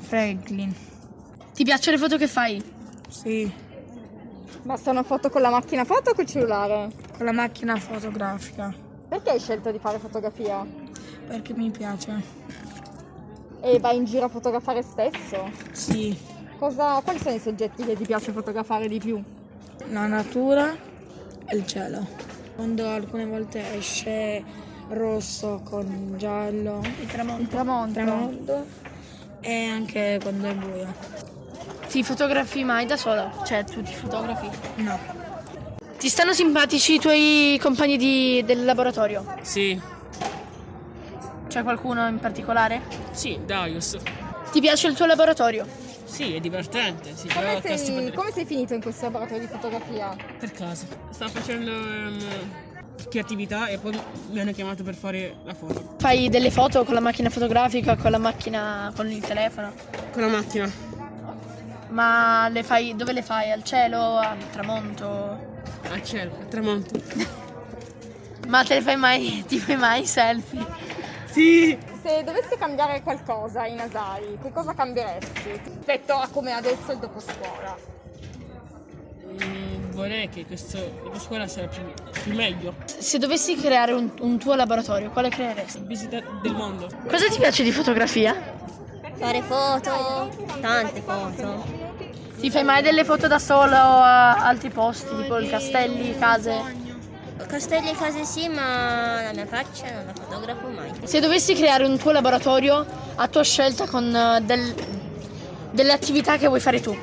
Franklin. 0.00 0.74
Ti 1.54 1.62
piacciono 1.62 1.96
le 1.96 2.02
foto 2.02 2.16
che 2.16 2.26
fai? 2.26 2.60
Sì. 3.08 3.52
Ma 4.62 4.76
sono 4.76 5.04
foto 5.04 5.30
con 5.30 5.40
la 5.40 5.50
macchina 5.50 5.84
foto 5.84 6.10
o 6.10 6.14
col 6.14 6.26
cellulare? 6.26 6.90
Con 7.16 7.26
la 7.26 7.32
macchina 7.32 7.76
fotografica. 7.76 8.74
Perché 9.08 9.30
hai 9.30 9.38
scelto 9.38 9.70
di 9.70 9.78
fare 9.78 10.00
fotografia? 10.00 10.66
Perché 11.28 11.52
mi 11.54 11.70
piace. 11.70 12.22
E 13.60 13.78
vai 13.78 13.98
in 13.98 14.04
giro 14.04 14.24
a 14.24 14.28
fotografare 14.28 14.82
spesso? 14.82 15.48
Sì. 15.70 16.18
Cosa, 16.58 17.00
quali 17.04 17.20
sono 17.20 17.36
i 17.36 17.38
soggetti 17.38 17.84
che 17.84 17.94
ti 17.94 18.04
piace 18.04 18.32
fotografare 18.32 18.88
di 18.88 18.98
più? 18.98 19.22
La 19.90 20.06
natura 20.06 20.74
e 21.46 21.56
il 21.56 21.64
cielo. 21.66 22.04
Quando 22.56 22.88
alcune 22.88 23.26
volte 23.26 23.76
esce 23.76 24.42
rosso 24.88 25.60
con 25.62 26.14
giallo. 26.16 26.82
Il 27.00 27.06
tramonto. 27.06 27.42
Il 27.42 27.48
tramonto. 27.48 27.92
tramonto. 27.92 28.66
E 29.40 29.66
anche 29.66 30.18
quando 30.20 30.48
è 30.48 30.54
buio. 30.54 31.32
Ti 31.94 32.02
fotografi 32.02 32.64
mai 32.64 32.86
da 32.86 32.96
solo? 32.96 33.30
Cioè, 33.46 33.62
tu 33.62 33.80
ti 33.80 33.94
fotografi? 33.94 34.50
No. 34.82 34.98
Ti 35.96 36.08
stanno 36.08 36.32
simpatici 36.32 36.94
i 36.94 36.98
tuoi 36.98 37.56
compagni 37.62 37.96
di- 37.96 38.42
del 38.44 38.64
laboratorio? 38.64 39.36
Sì, 39.42 39.80
C'è 41.46 41.62
qualcuno 41.62 42.08
in 42.08 42.18
particolare? 42.18 42.80
sì, 43.12 43.38
Darius. 43.46 43.96
Ti 44.50 44.58
piace 44.60 44.88
il 44.88 44.94
tuo 44.96 45.06
laboratorio? 45.06 45.64
Sì, 46.04 46.34
è 46.34 46.40
divertente. 46.40 47.14
Si 47.14 47.28
Come 47.28 47.60
sei, 47.62 48.12
come 48.12 48.32
sei 48.32 48.44
finito 48.44 48.74
in 48.74 48.82
questo 48.82 49.04
laboratorio 49.04 49.46
di 49.46 49.52
fotografia? 49.52 50.16
Per 50.36 50.50
caso. 50.50 50.86
Stavo 51.10 51.30
facendo 51.30 51.70
ehm, 51.70 52.18
creatività 53.08 53.68
e 53.68 53.78
poi 53.78 53.96
mi 54.32 54.40
hanno 54.40 54.50
chiamato 54.50 54.82
per 54.82 54.96
fare 54.96 55.36
la 55.44 55.54
foto. 55.54 55.94
Fai 55.98 56.28
delle 56.28 56.50
foto 56.50 56.82
con 56.82 56.94
la 56.94 57.00
macchina 57.00 57.30
fotografica, 57.30 57.94
con 57.94 58.10
la 58.10 58.18
macchina, 58.18 58.92
con 58.96 59.08
il 59.08 59.22
telefono? 59.22 59.72
Con 60.12 60.22
la 60.22 60.28
macchina. 60.28 60.93
Ma 61.94 62.48
le 62.48 62.64
fai, 62.64 62.96
dove 62.96 63.12
le 63.12 63.22
fai? 63.22 63.52
Al 63.52 63.62
cielo, 63.62 64.16
al 64.18 64.50
tramonto? 64.50 65.06
Al 65.90 66.02
cielo, 66.02 66.36
al 66.40 66.48
tramonto. 66.48 67.00
Ma 68.48 68.64
te 68.64 68.74
le 68.74 68.82
fai 68.82 68.96
mai, 68.96 69.44
ti 69.46 69.58
fai 69.58 69.76
mai 69.76 70.02
i 70.02 70.06
selfie? 70.06 70.66
Sì! 71.26 71.78
Se 72.02 72.24
dovessi 72.24 72.56
cambiare 72.58 73.00
qualcosa 73.00 73.64
in 73.66 73.78
Asai, 73.78 74.38
che 74.42 74.50
cosa 74.52 74.74
cambieresti 74.74 75.60
rispetto 75.64 76.14
a 76.14 76.28
come 76.30 76.50
è 76.50 76.54
adesso 76.54 76.92
il 76.92 76.98
dopo 76.98 77.20
scuola? 77.20 77.76
Mm, 79.42 79.92
vorrei 79.92 80.28
che 80.28 80.44
questo 80.44 80.78
dopo 81.02 81.18
scuola 81.20 81.46
sia 81.46 81.68
più, 81.68 81.82
più 82.22 82.34
meglio. 82.34 82.74
Se 82.84 83.18
dovessi 83.18 83.54
creare 83.54 83.92
un, 83.92 84.10
un 84.20 84.36
tuo 84.36 84.54
laboratorio, 84.56 85.10
quale 85.10 85.28
creeresti? 85.30 85.80
Visita 85.84 86.20
del 86.42 86.54
mondo. 86.54 86.88
Cosa 87.08 87.28
ti 87.28 87.38
piace 87.38 87.62
di 87.62 87.70
fotografia? 87.70 88.34
Fare 89.14 89.42
foto, 89.42 90.28
tante 90.60 91.00
foto. 91.00 91.83
Ti 92.44 92.50
fai 92.50 92.62
mai 92.62 92.82
delle 92.82 93.04
foto 93.04 93.26
da 93.26 93.38
solo 93.38 93.74
a 93.74 94.34
altri 94.44 94.68
posti, 94.68 95.16
tipo 95.16 95.38
i 95.38 95.48
castelli, 95.48 96.14
case? 96.18 96.52
Castelli 97.46 97.88
e 97.88 97.94
case 97.96 98.26
sì, 98.26 98.48
ma 98.48 99.22
la 99.22 99.30
mia 99.32 99.46
faccia 99.46 99.90
non 99.90 100.04
la 100.04 100.12
fotografo 100.12 100.66
mai. 100.66 100.92
Se 101.04 101.20
dovessi 101.20 101.54
creare 101.54 101.86
un 101.86 101.96
tuo 101.96 102.10
laboratorio 102.10 102.84
a 103.14 103.28
tua 103.28 103.42
scelta 103.42 103.86
con 103.86 104.14
eh, 104.14 104.42
del- 104.42 104.74
delle 105.70 105.92
attività 105.92 106.36
che 106.36 106.46
vuoi 106.46 106.60
fare 106.60 106.82
tu, 106.82 106.94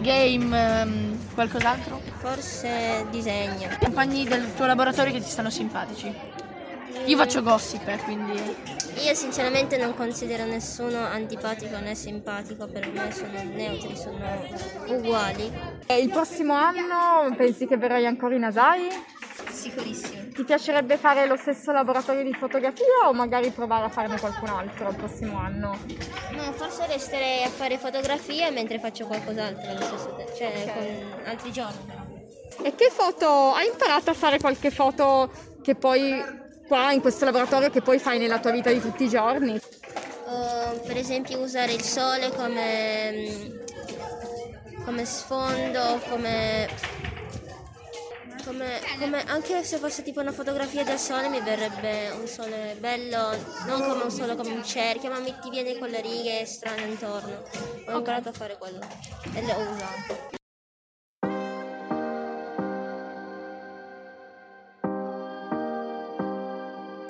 game, 0.00 0.80
ehm, 0.80 1.18
qualcos'altro? 1.34 2.00
Forse 2.18 3.06
disegno. 3.12 3.68
Compagni 3.78 4.24
del 4.24 4.54
tuo 4.56 4.66
laboratorio 4.66 5.12
che 5.12 5.20
ti 5.20 5.30
stanno 5.30 5.50
simpatici. 5.50 6.12
Io 7.06 7.16
faccio 7.16 7.42
gossip, 7.42 7.86
eh, 7.88 7.98
quindi 7.98 8.32
Io 9.04 9.14
sinceramente 9.14 9.76
non 9.76 9.94
considero 9.94 10.44
nessuno 10.44 11.04
antipatico 11.04 11.78
né 11.78 11.94
simpatico, 11.94 12.66
per 12.66 12.90
me 12.90 13.12
sono 13.12 13.42
neutri, 13.42 13.96
sono 13.96 14.18
uguali. 14.86 15.52
E 15.86 15.98
il 16.00 16.08
prossimo 16.08 16.54
anno 16.54 17.34
pensi 17.36 17.66
che 17.66 17.76
verrai 17.76 18.06
ancora 18.06 18.34
in 18.34 18.44
Asai? 18.44 18.88
Sicurissimo. 19.50 20.22
Ti 20.32 20.44
piacerebbe 20.44 20.96
fare 20.96 21.26
lo 21.26 21.36
stesso 21.36 21.72
laboratorio 21.72 22.22
di 22.22 22.32
fotografia 22.32 23.06
o 23.06 23.12
magari 23.12 23.50
provare 23.50 23.84
a 23.84 23.88
farne 23.88 24.18
qualcun 24.18 24.48
altro 24.48 24.88
il 24.88 24.96
prossimo 24.96 25.38
anno? 25.38 25.78
No, 26.32 26.52
forse 26.52 26.86
resterei 26.86 27.44
a 27.44 27.48
fare 27.48 27.78
fotografie 27.78 28.50
mentre 28.50 28.78
faccio 28.78 29.06
qualcos'altro 29.06 29.70
allo 29.70 29.82
stesso 29.82 30.14
tempo, 30.16 30.34
cioè 30.34 30.72
con 30.72 31.22
altri 31.24 31.52
giorni. 31.52 31.92
E 32.62 32.74
che 32.74 32.88
foto 32.90 33.52
hai 33.52 33.68
imparato 33.68 34.10
a 34.10 34.14
fare 34.14 34.38
qualche 34.38 34.70
foto 34.70 35.30
che 35.62 35.74
poi 35.74 36.42
qua 36.74 36.90
in 36.90 37.00
questo 37.00 37.24
laboratorio 37.24 37.70
che 37.70 37.82
poi 37.82 38.00
fai 38.00 38.18
nella 38.18 38.40
tua 38.40 38.50
vita 38.50 38.72
di 38.72 38.80
tutti 38.80 39.04
i 39.04 39.08
giorni? 39.08 39.60
O, 40.26 40.80
per 40.84 40.96
esempio 40.96 41.38
usare 41.38 41.72
il 41.72 41.82
sole 41.82 42.32
come, 42.32 43.12
mm, 43.12 44.84
come 44.84 45.04
sfondo, 45.04 46.00
come, 46.08 46.68
come, 48.44 48.80
come- 48.98 49.24
anche 49.26 49.62
se 49.62 49.76
fosse 49.76 50.02
tipo 50.02 50.18
una 50.18 50.32
fotografia 50.32 50.82
del 50.82 50.98
sole 50.98 51.28
mi 51.28 51.40
verrebbe 51.40 52.10
un 52.10 52.26
sole 52.26 52.76
bello, 52.80 53.30
non 53.68 53.80
come 53.80 54.02
un 54.02 54.10
sole 54.10 54.34
come 54.34 54.50
un 54.50 54.64
cerchio, 54.64 55.10
ma 55.10 55.20
mi 55.20 55.32
ti 55.40 55.50
viene 55.50 55.78
con 55.78 55.88
le 55.88 56.00
righe 56.00 56.44
strane 56.44 56.86
intorno. 56.86 57.40
Ho 57.86 57.98
imparato 57.98 58.30
a 58.30 58.32
fare 58.32 58.58
quello 58.58 58.80
e 59.32 59.42
le 59.42 59.52
ho 59.52 60.42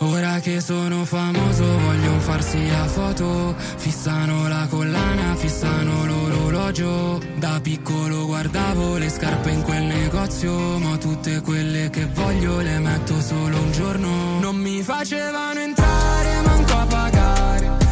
Ora 0.05 0.39
che 0.41 0.61
sono 0.61 1.07
famoso 1.07 1.65
vogliono 1.65 2.21
farsi 2.21 2.69
la 2.69 2.87
foto. 2.87 3.55
Fissano 3.57 4.49
la 4.49 4.67
collana, 4.69 5.35
fissano 5.35 6.05
l'orologio. 6.05 7.21
Da 7.37 7.59
piccolo 7.63 8.27
guardavo 8.27 8.99
le 8.99 9.09
scarpe 9.09 9.51
in 9.51 9.63
quel 9.63 9.83
negozio 9.83 10.79
Ma 10.79 10.97
tutte 10.99 11.41
quelle 11.41 11.89
che 11.91 12.07
voglio 12.07 12.61
le 12.61 12.79
metto 12.81 13.19
solo 13.21 13.59
un 13.59 13.73
giorno. 13.73 14.41
Non 14.41 14.57
mi 14.57 14.83
facevano 14.83 15.61
entrare, 15.61 16.41
manco 16.43 16.73
a 16.73 16.87
pagare 16.87 17.84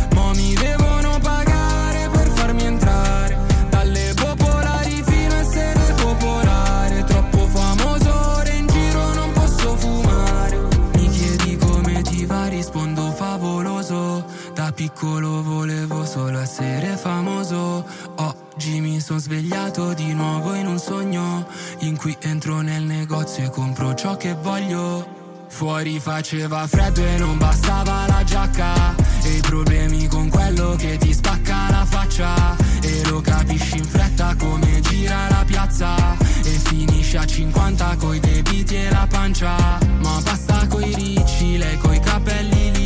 piccolo 15.02 15.42
volevo 15.42 16.04
solo 16.04 16.38
essere 16.38 16.96
famoso. 16.96 17.84
Oggi 18.18 18.80
mi 18.80 19.00
sono 19.00 19.18
svegliato 19.18 19.94
di 19.94 20.14
nuovo 20.14 20.54
in 20.54 20.68
un 20.68 20.78
sogno 20.78 21.44
in 21.80 21.96
cui 21.96 22.16
entro 22.20 22.60
nel 22.60 22.84
negozio 22.84 23.44
e 23.44 23.50
compro 23.50 23.94
ciò 23.94 24.16
che 24.16 24.36
voglio. 24.40 25.20
Fuori 25.48 25.98
faceva 25.98 26.68
freddo 26.68 27.04
e 27.04 27.18
non 27.18 27.36
bastava 27.36 28.06
la 28.06 28.22
giacca. 28.22 28.94
E 29.24 29.38
i 29.38 29.40
problemi 29.40 30.06
con 30.06 30.28
quello 30.28 30.76
che 30.78 30.96
ti 30.98 31.12
spacca 31.12 31.68
la 31.70 31.84
faccia. 31.84 32.56
E 32.80 33.02
lo 33.08 33.20
capisci 33.20 33.78
in 33.78 33.84
fretta 33.84 34.36
come 34.36 34.80
gira 34.82 35.28
la 35.28 35.42
piazza. 35.44 36.16
E 36.44 36.50
finisce 36.62 37.18
a 37.18 37.26
50 37.26 37.96
coi 37.96 38.20
debiti 38.20 38.76
e 38.76 38.88
la 38.88 39.06
pancia. 39.10 39.56
Ma 40.00 40.20
basta 40.22 40.64
coi 40.68 40.94
ricci, 40.94 41.58
lei 41.58 41.76
coi 41.78 41.98
capelli 41.98 42.70
lisci. 42.70 42.81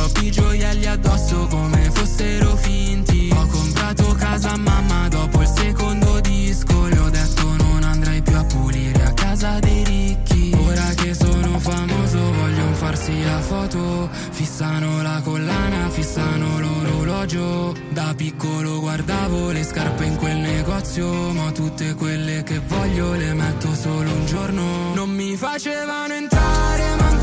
Troppi 0.00 0.30
gioielli 0.30 0.86
addosso 0.86 1.46
come 1.48 1.90
fossero 1.92 2.56
finti. 2.56 3.30
Ho 3.34 3.46
comprato 3.48 4.14
casa 4.14 4.52
a 4.52 4.56
mamma 4.56 5.08
dopo 5.08 5.42
il 5.42 5.46
secondo 5.46 6.20
disco. 6.20 6.86
Le 6.86 6.98
ho 6.98 7.10
detto 7.10 7.42
non 7.58 7.82
andrai 7.82 8.22
più 8.22 8.34
a 8.34 8.42
pulire 8.44 9.02
a 9.04 9.12
casa 9.12 9.58
dei 9.58 9.84
ricchi. 9.84 10.56
Ora 10.56 10.94
che 10.94 11.12
sono 11.12 11.58
famoso 11.58 12.18
vogliono 12.32 12.74
farsi 12.76 13.22
la 13.22 13.40
foto. 13.40 14.08
Fissano 14.30 15.02
la 15.02 15.20
collana, 15.22 15.90
fissano 15.90 16.58
l'orologio. 16.58 17.76
Da 17.90 18.14
piccolo 18.16 18.80
guardavo 18.80 19.50
le 19.50 19.62
scarpe 19.62 20.06
in 20.06 20.16
quel 20.16 20.38
negozio. 20.38 21.30
Ma 21.32 21.52
tutte 21.52 21.92
quelle 21.92 22.42
che 22.42 22.58
voglio 22.66 23.12
le 23.12 23.34
metto 23.34 23.74
solo 23.74 24.10
un 24.10 24.24
giorno. 24.24 24.94
Non 24.94 25.10
mi 25.10 25.36
facevano 25.36 26.14
entrare, 26.14 26.96
manco 26.96 27.19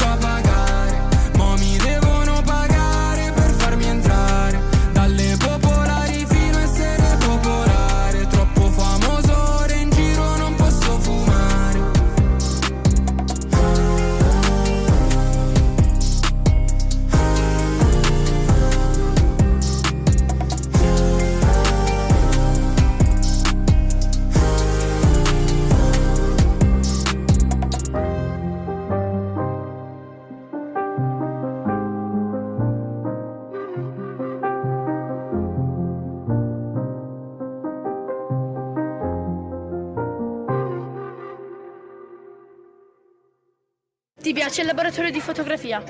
piace 44.48 44.62
il 44.62 44.68
laboratorio 44.68 45.12
di 45.12 45.20
fotografia? 45.20 45.84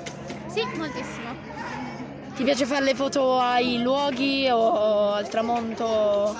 Sì, 0.48 0.64
moltissimo. 0.78 1.30
Ti 2.36 2.44
piace 2.44 2.66
fare 2.66 2.84
le 2.86 2.96
foto 2.96 3.38
ai 3.40 3.84
luoghi 3.84 4.50
o 4.50 5.14
al 5.14 5.30
tramonto? 5.30 6.36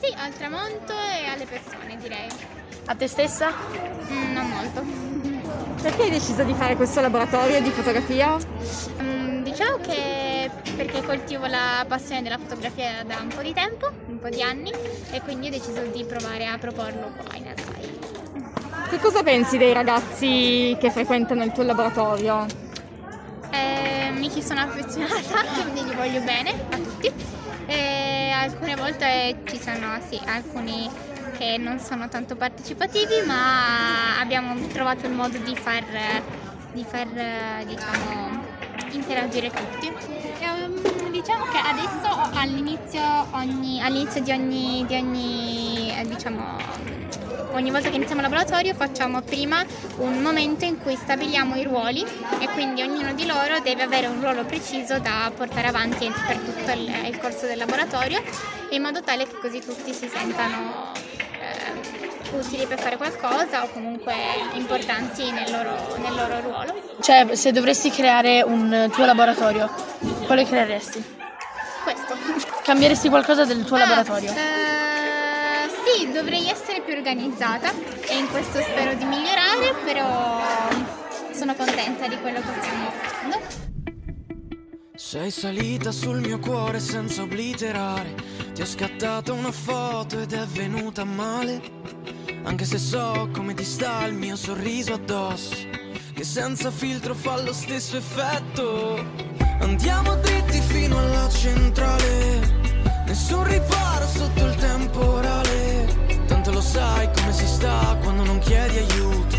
Sì, 0.00 0.12
al 0.16 0.32
tramonto 0.32 0.92
e 0.92 1.26
alle 1.28 1.44
persone, 1.44 1.96
direi. 2.00 2.26
A 2.86 2.96
te 2.96 3.06
stessa? 3.06 3.52
Mm, 4.10 4.32
non 4.32 4.48
molto. 4.48 4.82
Perché 5.80 6.02
hai 6.02 6.10
deciso 6.10 6.42
di 6.42 6.52
fare 6.52 6.74
questo 6.74 7.00
laboratorio 7.00 7.62
di 7.62 7.70
fotografia? 7.70 8.36
Mm, 9.00 9.44
diciamo 9.44 9.76
che 9.76 10.50
perché 10.74 11.00
coltivo 11.04 11.46
la 11.46 11.84
passione 11.86 12.22
della 12.22 12.38
fotografia 12.38 13.04
da 13.06 13.20
un 13.20 13.28
po' 13.28 13.42
di 13.42 13.52
tempo, 13.52 13.88
un 14.08 14.18
po' 14.18 14.30
di 14.30 14.42
anni, 14.42 14.72
e 15.12 15.20
quindi 15.20 15.46
ho 15.46 15.50
deciso 15.50 15.80
di 15.82 16.02
provare 16.02 16.44
a 16.44 16.58
proporlo 16.58 17.12
qua 17.24 17.36
in 17.36 17.46
Asai. 17.46 18.01
Che 18.92 18.98
cosa 18.98 19.22
pensi 19.22 19.56
dei 19.56 19.72
ragazzi 19.72 20.76
che 20.78 20.90
frequentano 20.90 21.42
il 21.42 21.52
tuo 21.52 21.62
laboratorio? 21.62 22.44
Eh, 23.50 24.10
mi 24.10 24.30
ci 24.30 24.42
sono 24.42 24.60
affezionata, 24.60 25.62
quindi 25.64 25.88
li 25.88 25.94
voglio 25.94 26.20
bene 26.20 26.50
a 26.50 26.76
tutti. 26.76 27.10
E 27.64 28.30
alcune 28.32 28.76
volte 28.76 29.44
ci 29.46 29.58
sono 29.58 29.98
sì, 30.06 30.20
alcuni 30.26 30.90
che 31.38 31.56
non 31.56 31.78
sono 31.78 32.06
tanto 32.10 32.36
partecipativi, 32.36 33.22
ma 33.24 34.20
abbiamo 34.20 34.54
trovato 34.66 35.06
il 35.06 35.12
modo 35.12 35.38
di 35.38 35.56
far, 35.56 35.84
di 36.72 36.84
far 36.84 37.06
diciamo, 37.64 38.44
interagire 38.90 39.48
tutti. 39.48 39.90
Ehm, 40.40 41.10
diciamo 41.10 41.46
che 41.46 41.56
adesso 41.56 42.30
all'inizio, 42.34 43.00
ogni- 43.30 43.80
all'inizio 43.80 44.20
di 44.20 44.32
ogni, 44.32 44.84
di 44.86 44.96
ogni 44.96 45.98
eh, 45.98 46.06
diciamo, 46.06 46.58
ogni 47.52 47.70
volta 47.70 47.88
che 47.90 47.96
iniziamo 47.96 48.20
il 48.22 48.28
laboratorio 48.28 48.74
facciamo 48.74 49.20
prima 49.22 49.64
un 49.98 50.20
momento 50.20 50.64
in 50.64 50.78
cui 50.78 50.96
stabiliamo 50.96 51.56
i 51.56 51.62
ruoli 51.64 52.04
e 52.38 52.48
quindi 52.48 52.82
ognuno 52.82 53.12
di 53.12 53.26
loro 53.26 53.60
deve 53.62 53.82
avere 53.82 54.06
un 54.06 54.20
ruolo 54.20 54.44
preciso 54.44 54.98
da 54.98 55.30
portare 55.34 55.68
avanti 55.68 56.10
per 56.26 56.36
tutto 56.38 56.70
il, 56.72 56.90
il 57.08 57.18
corso 57.18 57.46
del 57.46 57.58
laboratorio 57.58 58.22
in 58.70 58.82
modo 58.82 59.02
tale 59.02 59.26
che 59.26 59.36
così 59.40 59.60
tutti 59.60 59.92
si 59.92 60.08
sentano 60.08 60.92
eh, 61.40 62.36
utili 62.38 62.66
per 62.66 62.78
fare 62.80 62.96
qualcosa 62.96 63.62
o 63.64 63.68
comunque 63.70 64.14
importanti 64.54 65.30
nel 65.30 65.50
loro, 65.50 65.96
nel 65.98 66.14
loro 66.14 66.40
ruolo. 66.40 66.74
Cioè, 67.00 67.34
se 67.34 67.52
dovresti 67.52 67.90
creare 67.90 68.42
un 68.42 68.88
tuo 68.90 69.04
laboratorio, 69.04 69.70
quale 70.24 70.46
creeresti? 70.46 71.04
Questo. 71.84 72.16
Cambieresti 72.62 73.08
qualcosa 73.10 73.44
del 73.44 73.64
tuo 73.64 73.76
Ah, 73.76 73.80
laboratorio? 73.80 74.30
eh, 74.30 74.71
sì, 75.92 76.10
dovrei 76.10 76.48
essere 76.48 76.80
più 76.80 76.94
organizzata 76.94 77.70
e 77.70 78.16
in 78.16 78.28
questo 78.30 78.60
spero 78.60 78.94
di 78.94 79.04
migliorare, 79.04 79.74
però 79.84 80.40
sono 81.32 81.54
contenta 81.54 82.08
di 82.08 82.18
quello 82.20 82.40
che 82.40 82.60
stiamo 82.60 82.90
facendo. 82.90 83.70
Sei 84.94 85.30
salita 85.30 85.90
sul 85.90 86.20
mio 86.20 86.38
cuore 86.38 86.80
senza 86.80 87.22
obliterare. 87.22 88.14
Ti 88.54 88.62
ho 88.62 88.66
scattato 88.66 89.34
una 89.34 89.52
foto 89.52 90.20
ed 90.20 90.32
è 90.32 90.46
venuta 90.46 91.04
male. 91.04 91.60
Anche 92.44 92.64
se 92.64 92.78
so 92.78 93.28
come 93.32 93.54
ti 93.54 93.64
sta 93.64 94.06
il 94.06 94.14
mio 94.14 94.36
sorriso 94.36 94.94
addosso. 94.94 95.54
Che 96.14 96.24
senza 96.24 96.70
filtro 96.70 97.14
fa 97.14 97.40
lo 97.42 97.52
stesso 97.52 97.96
effetto. 97.96 99.04
Andiamo 99.60 100.16
dritti 100.16 100.60
fino 100.60 100.98
alla 100.98 101.28
centrale. 101.28 102.60
Nessun 103.06 103.44
riparo 103.44 104.06
sotto 104.06 104.44
il 104.44 104.54
temporale. 104.56 105.41
Sai 106.62 107.08
come 107.16 107.32
si 107.32 107.46
sta 107.46 107.96
quando 108.00 108.24
non 108.24 108.38
chiedi 108.38 108.78
aiuto. 108.78 109.36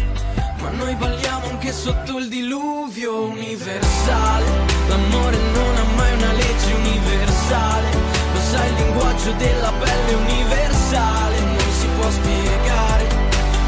Ma 0.62 0.70
noi 0.70 0.94
balliamo 0.96 1.48
anche 1.50 1.72
sotto 1.72 2.18
il 2.18 2.28
diluvio 2.28 3.24
universale. 3.24 4.46
L'amore 4.90 5.38
non 5.38 5.76
ha 5.78 5.96
mai 5.96 6.14
una 6.14 6.34
legge 6.34 6.74
universale. 6.74 7.88
Lo 8.34 8.40
sai, 8.52 8.68
il 8.68 8.76
linguaggio 8.76 9.32
della 9.34 9.72
pelle 9.72 10.14
universale. 10.14 11.40
Non 11.40 11.72
si 11.80 11.88
può 11.98 12.12
spiegare. 12.12 13.08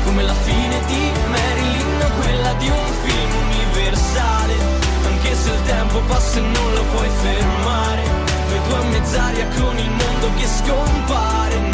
Come 0.04 0.24
la 0.24 0.34
fine 0.34 0.86
di 0.86 1.12
Marilyn 1.30 2.12
quella 2.22 2.54
di 2.54 2.68
un 2.68 2.88
film 3.04 3.32
universale. 3.48 4.54
Anche 5.06 5.36
se 5.36 5.50
il 5.50 5.62
tempo 5.64 6.00
passa 6.08 6.38
e 6.38 6.42
non 6.42 6.74
lo 6.74 6.84
puoi 6.94 7.10
fermare. 7.22 8.04
Due 8.68 8.78
a 8.78 8.84
mezz'aria 8.84 9.48
con 9.58 9.78
il 9.78 9.90
mondo 9.90 10.30
che 10.38 10.46
scompare. 10.46 11.65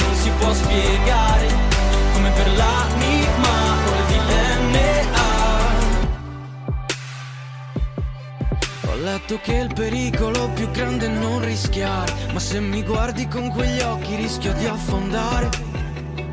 Ho 9.31 9.35
letto 9.35 9.49
che 9.49 9.57
il 9.59 9.73
pericolo 9.73 10.49
più 10.49 10.69
grande 10.71 11.05
è 11.05 11.09
non 11.09 11.39
rischiare. 11.39 12.11
Ma 12.33 12.39
se 12.39 12.59
mi 12.59 12.83
guardi 12.83 13.29
con 13.29 13.49
quegli 13.49 13.79
occhi 13.79 14.15
rischio 14.15 14.51
di 14.53 14.65
affondare. 14.65 15.49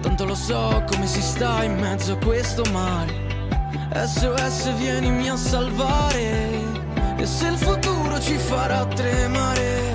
Tanto 0.00 0.24
lo 0.24 0.34
so 0.34 0.82
come 0.84 1.06
si 1.06 1.22
sta 1.22 1.62
in 1.62 1.78
mezzo 1.78 2.14
a 2.14 2.16
questo 2.16 2.64
mare. 2.72 3.14
SOS 4.04 4.74
vienimi 4.74 5.28
a 5.28 5.36
salvare. 5.36 6.50
E 7.16 7.24
se 7.24 7.46
il 7.46 7.56
futuro 7.56 8.18
ci 8.20 8.36
farà 8.36 8.84
tremare. 8.86 9.94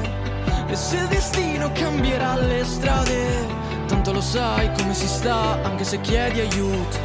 E 0.67 0.75
se 0.77 0.95
il 0.95 1.07
destino 1.07 1.73
cambierà 1.73 2.37
le 2.37 2.63
strade. 2.63 3.45
Tanto 3.85 4.13
lo 4.13 4.21
sai 4.21 4.71
come 4.77 4.93
si 4.93 5.07
sta 5.07 5.61
anche 5.61 5.83
se 5.83 5.99
chiedi 5.99 6.39
aiuto. 6.39 6.97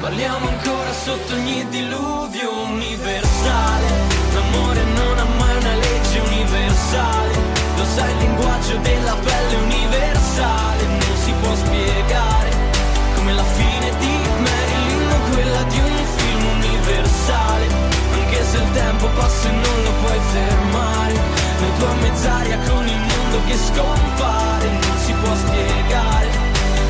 Parliamo 0.00 0.48
ancora 0.48 0.92
sotto 0.92 1.34
ogni 1.34 1.68
diluvio 1.68 2.64
universale. 2.64 4.03
Universale. 6.94 7.34
Lo 7.76 7.84
sai, 7.84 8.10
il 8.12 8.18
linguaggio 8.18 8.76
della 8.78 9.16
pelle 9.16 9.56
universale. 9.56 10.82
Non 10.86 11.16
si 11.16 11.32
può 11.40 11.54
spiegare. 11.54 12.50
Come 13.16 13.32
la 13.32 13.44
fine 13.44 13.90
di 13.98 14.18
Marilyn 14.38 15.10
o 15.10 15.32
quella 15.32 15.62
di 15.64 15.78
un 15.78 16.04
film 16.16 16.44
universale. 16.58 17.66
Anche 18.12 18.44
se 18.44 18.56
il 18.58 18.70
tempo 18.72 19.06
passa 19.08 19.48
e 19.48 19.52
non 19.52 19.82
lo 19.82 19.92
puoi 20.02 20.20
fermare. 20.32 21.14
Noi 21.60 21.72
due 21.78 21.88
a 21.88 21.94
mezz'aria 21.94 22.58
con 22.68 22.86
il 22.86 22.98
mondo 22.98 23.38
che 23.46 23.56
scompare. 23.56 24.66
Non 24.68 24.98
si 25.04 25.12
può 25.12 25.34
spiegare. 25.34 26.28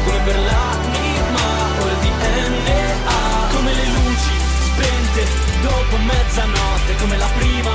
Come 0.05 0.19
per 0.25 0.38
l'anima 0.38 1.45
o 1.81 1.87
il 1.87 1.97
DNA. 2.05 2.83
Come 3.55 3.73
le 3.73 3.87
luci 3.87 4.35
spente 4.69 5.23
dopo 5.62 5.97
mezzanotte. 5.97 6.97
Come 7.01 7.17
la 7.17 7.29
prima 7.37 7.73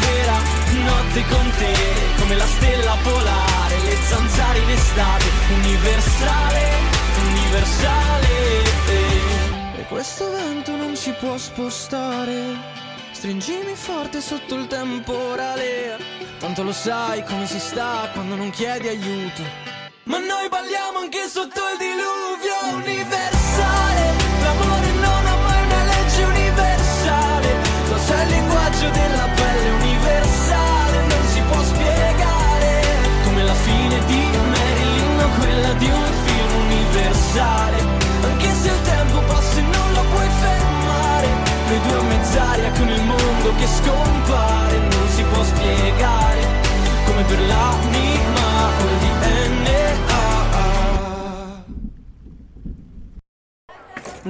vera 0.00 0.57
notte 0.76 1.24
con 1.28 1.50
te. 1.58 1.74
Come 2.18 2.34
la 2.36 2.46
stella 2.46 2.96
polare, 3.02 3.76
le 3.84 3.96
zanzare 4.02 4.58
in 4.58 4.70
estate. 4.70 5.24
Universale, 5.54 6.62
universale. 7.26 8.36
E 9.76 9.84
questo 9.88 10.30
vento 10.30 10.76
non 10.76 10.96
ci 10.96 11.12
può 11.12 11.36
spostare. 11.36 12.76
Stringimi 13.12 13.74
forte 13.74 14.20
sotto 14.20 14.54
il 14.54 14.66
temporale. 14.66 15.98
Tanto 16.38 16.62
lo 16.62 16.72
sai 16.72 17.24
come 17.24 17.46
si 17.46 17.58
sta 17.58 18.10
quando 18.12 18.36
non 18.36 18.50
chiedi 18.50 18.88
aiuto. 18.88 19.42
Ma 20.04 20.18
noi 20.18 20.48
balliamo 20.48 21.00
anche 21.00 21.28
sotto 21.28 21.60
il 21.72 21.76
diluvio 21.78 22.37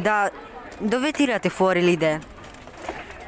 Da 0.09 0.33
dove 0.79 1.11
tirate 1.11 1.51
fuori 1.51 1.83
le 1.83 1.91
idee? 1.91 2.21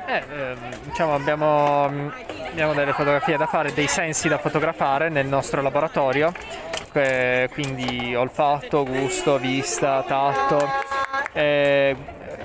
Eh, 0.06 0.22
ehm, 0.32 0.56
diciamo 0.84 1.14
abbiamo, 1.14 1.86
mm, 1.90 2.08
abbiamo 2.52 2.72
delle 2.72 2.94
fotografie 2.94 3.36
da 3.36 3.44
fare, 3.44 3.74
dei 3.74 3.86
sensi 3.86 4.28
da 4.28 4.38
fotografare 4.38 5.10
nel 5.10 5.26
nostro 5.26 5.60
laboratorio, 5.60 6.32
eh, 6.92 7.50
quindi 7.52 8.14
olfatto, 8.14 8.86
gusto, 8.86 9.36
vista, 9.36 10.02
tatto. 10.06 10.66
E 11.34 11.94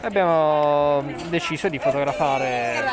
abbiamo 0.02 1.02
deciso 1.30 1.70
di 1.70 1.80
fotografare 1.80 2.84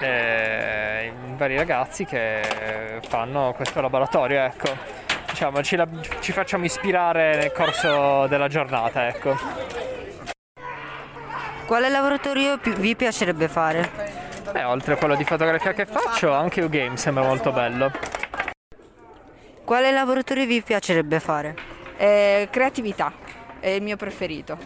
eh, 0.00 1.12
vari 1.36 1.56
ragazzi 1.56 2.04
che 2.04 2.98
fanno 3.06 3.52
questo 3.54 3.80
laboratorio, 3.80 4.40
ecco. 4.42 4.76
Diciamo, 5.28 5.62
ci, 5.62 5.76
la- 5.76 5.86
ci 6.18 6.32
facciamo 6.32 6.64
ispirare 6.64 7.36
nel 7.36 7.52
corso 7.52 8.26
della 8.26 8.48
giornata, 8.48 9.06
ecco 9.06 9.78
quale 11.70 11.88
lavoratorio 11.88 12.58
pi- 12.58 12.74
vi 12.74 12.96
piacerebbe 12.96 13.46
fare? 13.46 13.88
Beh, 14.50 14.64
oltre 14.64 14.94
a 14.94 14.96
quello 14.96 15.14
di 15.14 15.22
fotografia 15.22 15.72
che 15.72 15.86
faccio, 15.86 16.32
anche 16.32 16.62
U-Game 16.62 16.96
sembra 16.96 17.22
molto 17.22 17.52
bello. 17.52 17.92
Quale 19.64 19.92
lavoratorio 19.92 20.46
vi 20.46 20.62
piacerebbe 20.62 21.20
fare? 21.20 21.54
Eh, 21.96 22.48
creatività 22.50 23.12
è 23.60 23.68
il 23.68 23.82
mio 23.82 23.96
preferito. 23.96 24.58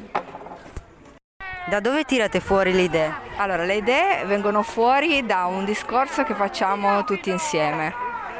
Da 1.66 1.80
dove 1.80 2.04
tirate 2.04 2.40
fuori 2.40 2.72
le 2.72 2.82
idee? 2.82 3.12
Allora, 3.36 3.64
le 3.64 3.74
idee 3.74 4.24
vengono 4.24 4.62
fuori 4.62 5.26
da 5.26 5.44
un 5.44 5.66
discorso 5.66 6.22
che 6.22 6.32
facciamo 6.32 7.04
tutti 7.04 7.28
insieme, 7.28 7.92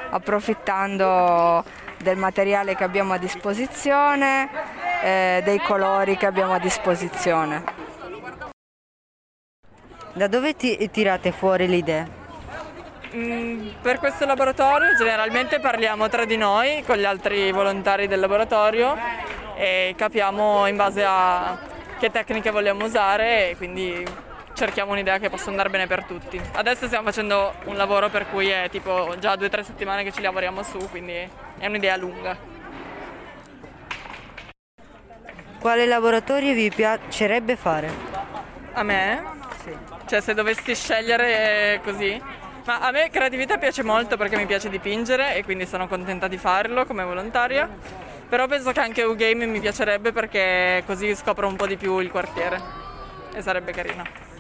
approfittando 0.09 1.62
del 1.98 2.16
materiale 2.16 2.74
che 2.77 2.85
abbiamo 2.85 3.12
a 3.12 3.18
disposizione, 3.18 4.48
eh, 5.03 5.42
dei 5.44 5.59
colori 5.59 6.16
che 6.16 6.24
abbiamo 6.24 6.55
a 6.55 6.59
disposizione. 6.59 7.84
Da 10.14 10.29
dove 10.29 10.55
ti 10.55 10.88
tirate 10.92 11.33
fuori 11.33 11.66
le 11.66 11.77
idee? 11.77 12.09
Mm, 13.14 13.68
per 13.83 13.98
questo 13.98 14.24
laboratorio 14.24 14.94
generalmente 14.96 15.59
parliamo 15.59 16.09
tra 16.09 16.24
di 16.24 16.37
noi 16.37 16.85
con 16.87 16.96
gli 16.96 17.05
altri 17.05 17.50
volontari 17.50 18.07
del 18.07 18.20
laboratorio 18.20 18.96
e 19.57 19.92
capiamo 19.96 20.66
in 20.68 20.77
base 20.77 21.05
a 21.05 21.59
che 21.98 22.12
tecniche 22.12 22.53
vogliamo 22.53 22.85
usare 22.85 23.50
e 23.50 23.57
quindi 23.57 24.07
cerchiamo 24.53 24.92
un'idea 24.92 25.18
che 25.18 25.31
possa 25.31 25.50
andare 25.50 25.68
bene 25.68 25.88
per 25.88 26.05
tutti. 26.05 26.40
Adesso 26.53 26.87
stiamo 26.87 27.07
facendo 27.07 27.55
un 27.64 27.77
lavoro 27.77 28.09
per 28.09 28.29
cui 28.29 28.48
è 28.48 28.68
tipo 28.70 29.16
già 29.18 29.35
due 29.35 29.46
o 29.46 29.50
tre 29.50 29.64
settimane 29.64 30.05
che 30.05 30.12
ci 30.12 30.20
lavoriamo 30.20 30.62
su, 30.62 30.79
quindi 30.90 31.29
è 31.59 31.66
un'idea 31.66 31.96
lunga. 31.96 32.37
Quale 35.59 35.87
laboratorio 35.87 36.55
vi 36.55 36.70
piacerebbe 36.70 37.57
fare? 37.57 37.90
A 38.74 38.83
me? 38.85 39.42
Cioè 40.07 40.21
se 40.21 40.35
dovessi 40.35 40.75
scegliere 40.75 41.75
eh, 41.75 41.81
così. 41.83 42.21
Ma 42.67 42.81
a 42.81 42.90
me 42.90 43.11
creatività 43.11 43.59
piace 43.59 43.83
molto 43.83 44.17
perché 44.17 44.37
mi 44.37 44.47
piace 44.47 44.71
dipingere 44.71 45.37
e 45.37 45.45
quindi 45.45 45.67
sono 45.67 45.87
contenta 45.87 46.29
di 46.29 46.38
farlo 46.38 46.87
come 46.87 47.05
volontaria. 47.05 47.69
Però 48.29 48.47
penso 48.47 48.73
che 48.73 48.81
anche 48.81 49.03
U-Game 49.03 49.47
mi 49.47 49.61
piacerebbe 49.61 50.12
perché 50.12 50.83
così 50.87 51.14
scopro 51.14 51.47
un 51.47 51.57
po' 51.57 51.67
di 51.67 51.77
più 51.77 51.99
il 51.99 52.11
quartiere 52.11 52.61
e 53.35 53.43
sarebbe 53.43 53.73
carino. 53.73 54.34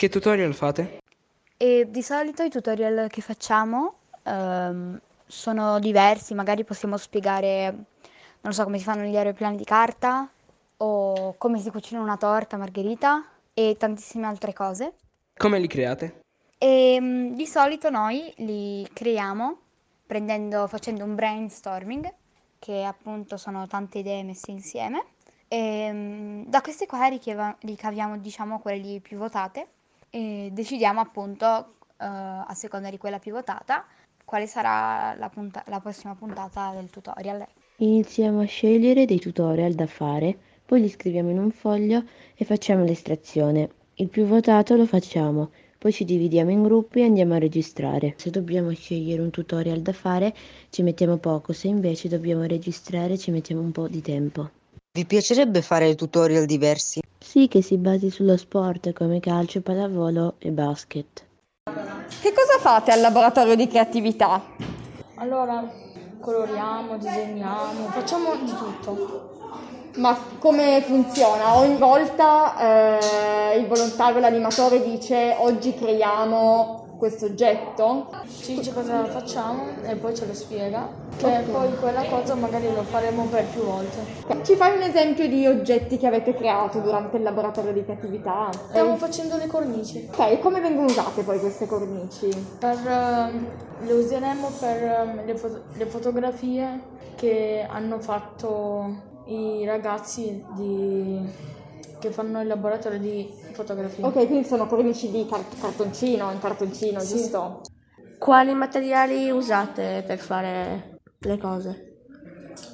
Che 0.00 0.08
tutorial 0.08 0.54
fate? 0.54 1.00
E 1.58 1.86
di 1.90 2.00
solito 2.00 2.42
i 2.42 2.48
tutorial 2.48 3.06
che 3.10 3.20
facciamo 3.20 3.96
ehm, 4.22 4.98
sono 5.26 5.78
diversi, 5.78 6.32
magari 6.32 6.64
possiamo 6.64 6.96
spiegare, 6.96 7.74
non 8.40 8.54
so, 8.54 8.64
come 8.64 8.78
si 8.78 8.84
fanno 8.84 9.02
gli 9.02 9.14
aeroplani 9.14 9.58
di 9.58 9.64
carta 9.64 10.26
o 10.78 11.34
come 11.36 11.58
si 11.58 11.70
cucina 11.70 12.00
una 12.00 12.16
torta 12.16 12.56
margherita 12.56 13.28
e 13.52 13.76
tantissime 13.78 14.24
altre 14.26 14.54
cose. 14.54 14.94
Come 15.36 15.58
li 15.58 15.66
create? 15.66 16.20
E 16.56 16.96
mm, 16.98 17.34
di 17.34 17.46
solito 17.46 17.90
noi 17.90 18.32
li 18.36 18.88
creiamo 18.90 19.58
prendendo, 20.06 20.66
facendo 20.66 21.04
un 21.04 21.14
brainstorming, 21.14 22.10
che 22.58 22.84
appunto 22.84 23.36
sono 23.36 23.66
tante 23.66 23.98
idee 23.98 24.22
messe 24.22 24.50
insieme. 24.50 25.04
E 25.46 25.90
mm, 25.92 26.44
da 26.46 26.62
queste 26.62 26.86
qua 26.86 27.06
ricaviamo, 27.06 28.16
diciamo, 28.16 28.60
quelle 28.60 28.98
più 29.00 29.18
votate 29.18 29.68
e 30.10 30.50
decidiamo 30.52 31.00
appunto, 31.00 31.46
eh, 31.96 32.04
a 32.06 32.52
seconda 32.54 32.90
di 32.90 32.98
quella 32.98 33.18
più 33.18 33.32
votata, 33.32 33.86
quale 34.24 34.46
sarà 34.46 35.14
la, 35.16 35.28
punta- 35.28 35.64
la 35.66 35.80
prossima 35.80 36.14
puntata 36.14 36.72
del 36.72 36.90
tutorial. 36.90 37.46
Iniziamo 37.76 38.40
a 38.40 38.44
scegliere 38.44 39.06
dei 39.06 39.18
tutorial 39.18 39.72
da 39.72 39.86
fare, 39.86 40.38
poi 40.66 40.80
li 40.82 40.88
scriviamo 40.88 41.30
in 41.30 41.38
un 41.38 41.50
foglio 41.50 42.04
e 42.34 42.44
facciamo 42.44 42.84
l'estrazione. 42.84 43.70
Il 43.94 44.08
più 44.08 44.24
votato 44.24 44.76
lo 44.76 44.86
facciamo, 44.86 45.50
poi 45.78 45.92
ci 45.92 46.04
dividiamo 46.04 46.50
in 46.50 46.62
gruppi 46.62 47.00
e 47.00 47.04
andiamo 47.04 47.34
a 47.34 47.38
registrare. 47.38 48.14
Se 48.18 48.30
dobbiamo 48.30 48.70
scegliere 48.72 49.22
un 49.22 49.30
tutorial 49.30 49.80
da 49.80 49.92
fare 49.92 50.34
ci 50.68 50.82
mettiamo 50.82 51.16
poco, 51.16 51.52
se 51.52 51.68
invece 51.68 52.08
dobbiamo 52.08 52.44
registrare 52.44 53.16
ci 53.16 53.30
mettiamo 53.30 53.62
un 53.62 53.72
po' 53.72 53.88
di 53.88 54.02
tempo. 54.02 54.50
Vi 54.92 55.06
piacerebbe 55.06 55.62
fare 55.62 55.94
tutorial 55.94 56.46
diversi? 56.46 57.00
Sì, 57.16 57.46
che 57.46 57.62
si 57.62 57.76
basi 57.76 58.10
sullo 58.10 58.36
sport 58.36 58.92
come 58.92 59.20
calcio, 59.20 59.60
pallavolo 59.60 60.34
e 60.38 60.50
basket. 60.50 61.24
Che 62.20 62.32
cosa 62.32 62.58
fate 62.58 62.90
al 62.90 63.00
laboratorio 63.00 63.54
di 63.54 63.68
creatività? 63.68 64.42
Allora, 65.14 65.64
coloriamo, 66.18 66.98
disegniamo, 66.98 67.86
facciamo 67.90 68.34
di 68.34 68.52
tutto. 68.52 69.92
Ma 69.98 70.18
come 70.40 70.82
funziona? 70.84 71.56
Ogni 71.56 71.76
volta 71.76 72.98
eh, 72.98 73.58
il 73.58 73.68
volontario, 73.68 74.18
l'animatore 74.18 74.82
dice 74.82 75.36
oggi 75.38 75.72
creiamo 75.72 76.89
questo 77.00 77.24
oggetto? 77.24 78.08
Ci 78.42 78.56
dice 78.56 78.74
cosa 78.74 79.06
facciamo 79.06 79.64
e 79.86 79.96
poi 79.96 80.14
ce 80.14 80.26
lo 80.26 80.34
spiega. 80.34 80.86
Che 81.16 81.26
Ok. 81.26 81.42
poi 81.50 81.74
quella 81.78 82.04
cosa 82.04 82.34
magari 82.34 82.70
lo 82.72 82.82
faremo 82.82 83.24
per 83.24 83.44
più 83.46 83.62
volte. 83.62 83.98
Ci 84.44 84.54
fai 84.54 84.76
un 84.76 84.82
esempio 84.82 85.26
di 85.26 85.46
oggetti 85.46 85.96
che 85.96 86.06
avete 86.06 86.34
creato 86.34 86.78
durante 86.80 87.16
il 87.16 87.22
laboratorio 87.22 87.72
di 87.72 87.82
creatività? 87.84 88.50
Stiamo 88.68 88.96
facendo 88.96 89.36
le 89.38 89.46
cornici. 89.46 90.08
Ok, 90.14 90.38
come 90.40 90.60
vengono 90.60 90.86
usate 90.88 91.22
poi 91.22 91.40
queste 91.40 91.66
cornici? 91.66 92.28
Per, 92.58 92.78
ehm, 92.86 93.46
le 93.80 93.92
useremo 93.94 94.48
per 94.60 94.82
ehm, 94.82 95.24
le, 95.24 95.36
fo- 95.36 95.62
le 95.72 95.86
fotografie 95.86 96.80
che 97.16 97.66
hanno 97.68 97.98
fatto 97.98 99.08
i 99.26 99.64
ragazzi 99.64 100.44
di- 100.54 101.58
che 102.00 102.10
fanno 102.10 102.40
il 102.40 102.48
laboratorio 102.48 102.98
di 102.98 103.32
fotografia. 103.52 104.04
Ok, 104.06 104.26
quindi 104.26 104.44
sono 104.44 104.66
cornici 104.66 105.10
di 105.10 105.26
car- 105.28 105.44
cartoncino, 105.60 106.32
in 106.32 106.40
cartoncino, 106.40 106.98
Sì. 107.00 107.16
giusto? 107.16 107.60
Quali 108.18 108.52
materiali 108.54 109.30
usate 109.30 110.02
per 110.06 110.18
fare 110.18 110.98
le 111.20 111.38
cose? 111.38 111.98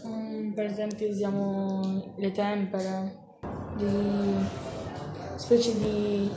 Mm, 0.07 0.53
per 0.53 0.65
esempio 0.65 1.09
usiamo 1.09 2.15
le 2.17 2.33
tempere, 2.33 3.25
di 3.77 4.35
specie 5.37 5.77
di 5.79 6.31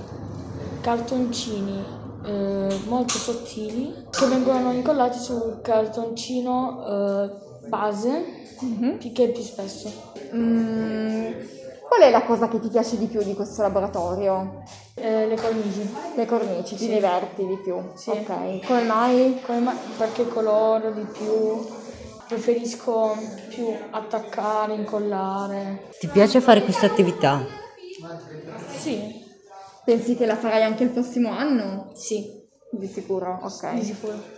cartoncini 0.82 1.84
eh, 2.26 2.80
molto 2.88 3.14
sottili 3.18 3.94
che 4.10 4.26
vengono 4.28 4.72
incollati 4.72 5.20
sul 5.20 5.62
cartoncino 5.62 6.86
eh, 6.86 7.68
base 7.68 8.24
più 9.00 9.12
che 9.14 9.30
più 9.30 9.42
spesso. 9.42 9.90
Mm, 10.34 11.32
qual 11.90 12.02
è 12.04 12.12
la 12.12 12.24
cosa 12.24 12.48
che 12.48 12.60
ti 12.60 12.70
piace 12.70 12.98
di 12.98 13.08
più 13.08 13.22
di 13.24 13.34
questo 13.34 13.64
laboratorio? 13.64 14.64
Eh, 14.94 15.26
le 15.28 15.36
cornici. 15.36 15.94
Le 16.16 16.26
cornici, 16.26 16.76
ti 16.76 16.86
Sì. 16.86 16.94
diverti 16.94 17.46
di 17.46 17.58
più? 17.58 17.76
Sì. 17.96 18.12
Ok, 18.12 18.66
come 18.66 18.84
mai? 18.84 19.42
Come 19.46 19.60
mai? 19.60 19.76
Perché 19.98 20.28
coloro 20.28 20.92
di 20.92 21.02
più, 21.12 21.66
preferisco 22.28 23.18
più 23.50 23.68
attaccare, 23.90 24.76
incollare. 24.76 25.90
Ti 26.00 26.08
piace 26.08 26.40
fare 26.40 26.64
questa 26.64 26.86
attività? 26.86 27.44
Sì. 28.78 29.18
Pensi 29.84 30.16
che 30.16 30.26
la 30.28 30.36
farai 30.36 30.64
anche 30.64 30.84
il 30.84 30.92
prossimo 30.92 31.32
anno? 31.32 31.90
Sì. 31.96 32.38
Di 32.72 32.86
sicuro, 32.86 33.40
ok. 33.42 33.74
Di 33.74 33.84
sicuro. 33.84 34.38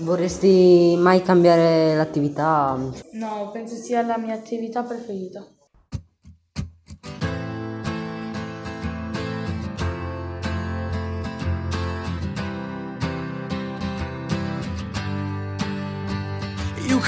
Vorresti 0.00 0.94
mai 0.98 1.22
cambiare 1.22 1.96
l'attività? 1.96 2.78
No, 3.12 3.50
penso 3.52 3.74
sia 3.74 4.02
la 4.02 4.18
mia 4.18 4.34
attività 4.34 4.82
preferita. 4.82 5.44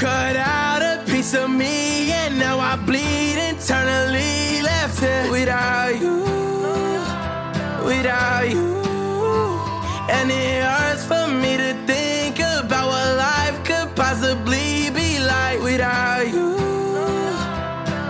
Cut 0.00 0.34
out 0.34 0.80
a 0.80 1.04
piece 1.04 1.34
of 1.34 1.50
me, 1.50 2.10
and 2.10 2.38
now 2.38 2.58
I 2.58 2.74
bleed 2.76 3.36
internally. 3.50 4.62
Left 4.62 4.98
here 4.98 5.30
without 5.30 6.00
you, 6.00 6.16
without 7.84 8.48
you. 8.48 8.80
And 10.08 10.30
it 10.30 10.64
hurts 10.64 11.04
for 11.04 11.26
me 11.42 11.58
to 11.58 11.74
think 11.86 12.38
about 12.38 12.86
what 12.92 13.08
life 13.28 13.62
could 13.68 13.94
possibly 13.94 14.88
be 14.88 15.18
like 15.20 15.60
without 15.60 16.26
you, 16.34 16.48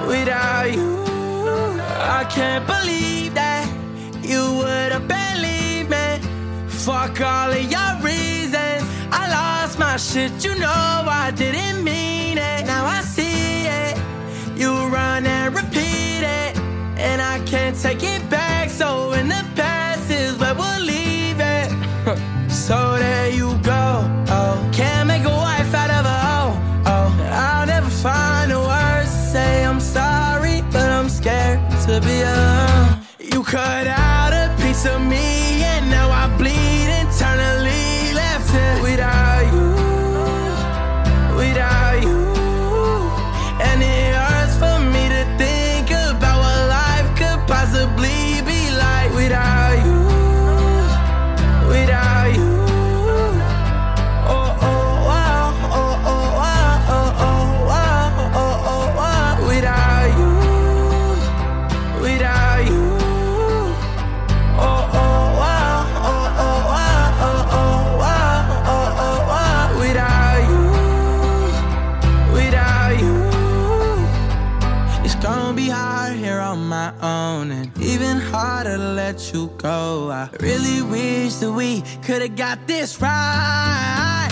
without 0.06 0.70
you. 0.72 0.90
I 2.20 2.24
can't 2.30 2.64
believe 2.68 3.34
that 3.34 3.66
you 4.22 4.42
would 4.58 4.92
have 4.92 5.08
believed 5.08 5.90
me. 5.90 6.06
Fuck 6.68 7.20
all 7.20 7.50
of 7.50 7.70
lost 7.72 7.89
my 9.90 9.96
shit, 9.96 10.44
you 10.44 10.54
know 10.54 11.02
I 11.24 11.32
didn't 11.34 11.82
mean 11.82 12.38
it. 12.38 12.64
Now 12.64 12.84
I 12.84 13.00
see 13.00 13.66
it. 13.66 13.96
You 14.56 14.70
run 14.86 15.26
and 15.26 15.52
repeat 15.52 16.22
it. 16.40 16.56
And 16.96 17.20
I 17.20 17.40
can't 17.44 17.76
take 17.76 18.04
it 18.04 18.22
back. 18.30 18.70
So 18.70 19.12
in 19.14 19.26
the 19.26 19.44
past 19.56 20.08
is 20.08 20.38
where 20.38 20.54
we'll 20.54 20.84
leave 20.94 21.40
it. 21.40 21.68
so 22.48 22.78
there 22.98 23.30
you 23.30 23.48
go. 23.64 23.84
Oh, 24.36 24.70
can't 24.72 25.08
make 25.08 25.24
a 25.24 25.36
wife 25.46 25.74
out 25.74 25.90
of 25.98 26.04
a 26.16 26.18
hoe. 26.26 26.54
Oh, 26.92 27.10
I'll 27.48 27.66
never 27.66 27.90
find 27.90 28.52
the 28.52 28.60
words 28.60 29.10
to 29.10 29.22
say 29.34 29.64
I'm 29.64 29.80
sorry, 29.80 30.62
but 30.70 30.88
I'm 30.98 31.08
scared 31.08 31.58
to 31.86 32.00
be 32.00 32.20
alone. 32.20 32.69
I 80.20 80.28
really 80.40 80.82
wish 80.82 81.36
that 81.36 81.50
we 81.50 81.80
could 82.02 82.20
have 82.20 82.36
got 82.36 82.66
this 82.66 83.00
right. 83.00 84.28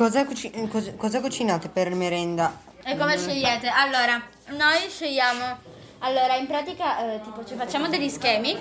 Cosa, 0.00 0.24
cuci- 0.24 0.50
cos- 0.70 0.92
cosa 0.96 1.20
cucinate 1.20 1.68
per 1.68 1.94
merenda? 1.94 2.58
E 2.82 2.96
come 2.96 3.18
scegliete? 3.18 3.68
Allora, 3.68 4.18
noi 4.46 4.88
scegliamo. 4.88 5.58
Allora, 5.98 6.36
in 6.36 6.46
pratica, 6.46 7.16
eh, 7.16 7.20
tipo, 7.20 7.44
ci 7.44 7.54
facciamo 7.54 7.86
degli 7.86 8.08
schemi. 8.08 8.56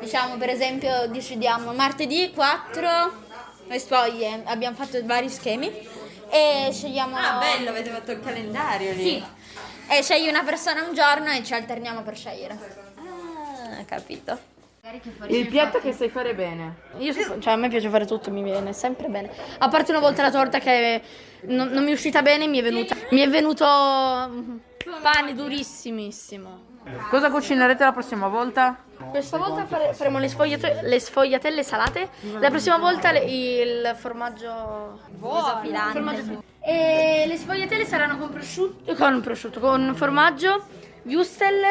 Diciamo, 0.00 0.36
per 0.36 0.50
esempio, 0.50 1.08
decidiamo 1.08 1.72
martedì 1.72 2.30
4 2.34 2.88
le 3.68 3.78
spoglie. 3.78 4.42
Abbiamo 4.44 4.76
fatto 4.76 5.02
vari 5.06 5.30
schemi. 5.30 5.70
E 6.28 6.68
scegliamo. 6.70 7.16
Ah, 7.16 7.38
bello, 7.38 7.70
avete 7.70 7.88
fatto 7.88 8.10
il 8.10 8.20
calendario 8.20 8.92
lì. 8.92 9.02
Sì. 9.02 9.24
E 9.88 10.02
scegli 10.02 10.28
una 10.28 10.42
persona 10.42 10.82
un 10.82 10.92
giorno 10.92 11.30
e 11.30 11.42
ci 11.42 11.54
alterniamo 11.54 12.02
per 12.02 12.18
scegliere. 12.18 12.58
Ah, 12.98 13.82
capito. 13.86 14.38
Il 15.28 15.46
piatto 15.46 15.78
che 15.78 15.92
sai 15.92 16.08
fare 16.08 16.34
bene. 16.34 16.74
Io 16.98 17.12
so- 17.12 17.38
cioè 17.38 17.52
a 17.52 17.56
me 17.56 17.68
piace 17.68 17.88
fare 17.88 18.04
tutto, 18.04 18.32
mi 18.32 18.42
viene 18.42 18.72
sempre 18.72 19.06
bene. 19.06 19.30
A 19.58 19.68
parte 19.68 19.92
una 19.92 20.00
volta 20.00 20.22
la 20.22 20.30
torta 20.32 20.58
che 20.58 21.00
non, 21.42 21.68
non 21.68 21.84
mi 21.84 21.90
è 21.90 21.92
uscita 21.94 22.20
bene, 22.20 22.48
mi 22.48 22.58
è 22.58 22.62
venuta. 22.64 22.96
Mi 23.10 23.20
è 23.20 23.28
venuto 23.28 23.64
pane 23.64 25.34
durissimissimo. 25.34 26.70
Cosa 27.10 27.30
cucinerete 27.30 27.84
la 27.84 27.92
prossima 27.92 28.26
volta? 28.26 28.76
Questa 29.10 29.36
volta 29.38 29.66
fare- 29.66 29.94
faremo 29.94 30.18
le, 30.18 30.26
sfogliate- 30.28 30.80
le 30.82 30.98
sfogliatelle 30.98 31.62
salate. 31.62 32.08
La 32.40 32.50
prossima 32.50 32.76
volta 32.76 33.12
le- 33.12 33.20
il 33.24 33.94
formaggio. 33.96 34.98
Filante. 35.62 35.92
formaggio- 35.92 36.42
E 36.58 37.24
le 37.28 37.36
sfogliatelle 37.36 37.84
saranno 37.86 38.18
con 38.18 38.30
prosciutto. 38.30 38.94
Con 38.96 39.20
prosciutto, 39.20 39.60
con 39.60 39.92
formaggio, 39.94 40.64
wurstel. 41.04 41.62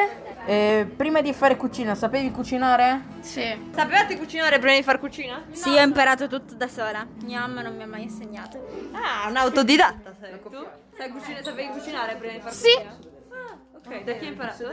Eh, 0.46 0.92
prima 0.96 1.22
di 1.22 1.34
fare 1.34 1.56
cucina, 1.56 1.94
sapevi 1.96 2.32
cucinare? 2.32 3.02
Sì. 3.20 3.70
Sapevate 3.74 4.18
cucinare 4.18 4.58
prima 4.60 4.76
di 4.76 4.84
far 4.84 5.00
cucina? 5.00 5.44
Sì, 5.52 5.70
ho 5.70 5.82
imparato 5.82 6.28
tutto 6.28 6.56
da 6.56 6.68
sola. 6.68 7.06
Mia 7.24 7.42
mamma 7.42 7.62
non 7.62 7.76
mi 7.76 7.84
ha 7.84 7.88
mai 7.88 8.04
insegnato. 8.04 8.90
Ah, 8.94 9.28
un 9.30 9.38
autodidatta 9.38 10.14
sei 10.20 10.40
tu? 10.42 10.66
Sai 10.98 11.10
cucinare, 11.10 11.44
sapevi 11.44 11.70
cucinare 11.70 12.16
prima 12.16 12.34
di 12.34 12.40
far 12.40 12.54
Sì. 12.54 12.74
cucina? 12.74 12.98
Ah, 13.30 13.58
ok, 13.78 14.04
da 14.04 14.14
chi 14.14 14.26
hai 14.26 14.32
imparato? 14.32 14.64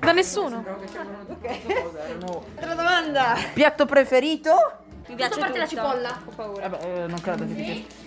Da 0.00 0.12
nessuno. 0.12 0.64
Altra 2.56 2.74
domanda. 2.74 3.34
Piatto 3.52 3.84
preferito? 3.86 4.54
Mi 5.08 5.16
Tutto 5.16 5.34
a 5.34 5.38
parte 5.38 5.58
la 5.58 5.66
cipolla. 5.66 6.20
Ho 6.24 6.30
paura. 6.34 6.68
Vabbè, 6.68 6.84
eh, 7.02 7.06
non 7.06 7.20
credo 7.20 7.46
che 7.46 7.54
ti 7.54 7.62
piace. 7.62 8.04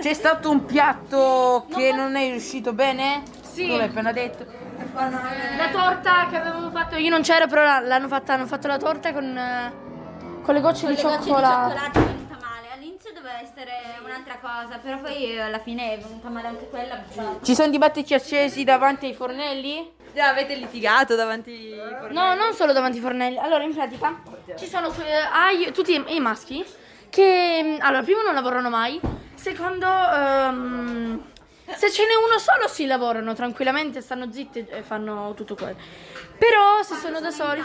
C'è 0.00 0.12
stato 0.12 0.50
un 0.50 0.64
piatto 0.64 1.66
che 1.74 1.92
non 1.92 2.14
è 2.16 2.28
riuscito 2.30 2.72
bene? 2.72 3.22
Sì. 3.42 3.68
Come 3.68 3.82
hai 3.82 3.88
appena 3.88 4.12
detto. 4.12 4.65
La 5.56 5.68
torta 5.70 6.26
che 6.30 6.36
avevamo 6.36 6.70
fatto, 6.70 6.96
io 6.96 7.10
non 7.10 7.22
c'ero, 7.22 7.46
però 7.46 7.80
l'hanno 7.80 8.08
fatta, 8.08 8.34
hanno 8.34 8.46
fatto 8.46 8.66
la 8.66 8.76
torta 8.78 9.12
con, 9.12 9.36
eh, 9.36 9.72
con 10.42 10.54
le 10.54 10.60
gocce 10.60 10.84
Con 10.86 10.90
di 10.94 10.96
le 10.96 11.02
gocce 11.02 11.18
di 11.18 11.24
cioccolato. 11.26 11.68
cioccolato 11.74 12.00
venuta 12.00 12.36
male. 12.40 12.66
All'inizio 12.74 13.12
doveva 13.12 13.40
essere 13.40 13.72
un'altra 14.04 14.38
cosa, 14.40 14.78
però 14.82 14.98
poi 14.98 15.40
alla 15.40 15.58
fine 15.58 15.94
è 15.94 15.98
venuta 15.98 16.28
male 16.28 16.48
anche 16.48 16.68
quella. 16.68 17.02
Ci 17.42 17.54
sono 17.54 17.70
dibattiti 17.70 18.14
accesi 18.14 18.64
davanti 18.64 19.06
ai 19.06 19.14
fornelli? 19.14 19.92
Già 20.14 20.28
avete 20.28 20.54
litigato 20.54 21.14
davanti 21.14 21.74
No, 22.10 22.34
non 22.34 22.54
solo 22.54 22.72
davanti 22.72 22.96
ai 22.98 23.02
fornelli. 23.02 23.38
Allora, 23.38 23.64
in 23.64 23.74
pratica, 23.74 24.14
ci 24.56 24.66
sono 24.66 24.88
que- 24.90 25.04
ah, 25.14 25.50
io- 25.50 25.72
tutti 25.72 25.92
i, 25.92 26.16
i 26.16 26.20
maschi 26.20 26.64
che, 27.10 27.60
mm, 27.62 27.76
allora, 27.80 28.02
primo 28.02 28.22
non 28.22 28.32
lavorano 28.34 28.70
mai, 28.70 28.98
secondo, 29.34 29.86
ehm, 29.86 31.22
se 31.74 31.90
ce 31.90 32.02
n'è 32.04 32.14
uno 32.14 32.38
solo 32.38 32.68
si 32.68 32.86
lavorano 32.86 33.34
tranquillamente, 33.34 34.00
stanno 34.00 34.30
zitti 34.30 34.66
e 34.68 34.82
fanno 34.82 35.34
tutto 35.34 35.54
quello. 35.54 35.76
Però 36.38 36.82
se 36.82 36.94
sono 36.96 37.20
da 37.20 37.30
soli, 37.30 37.62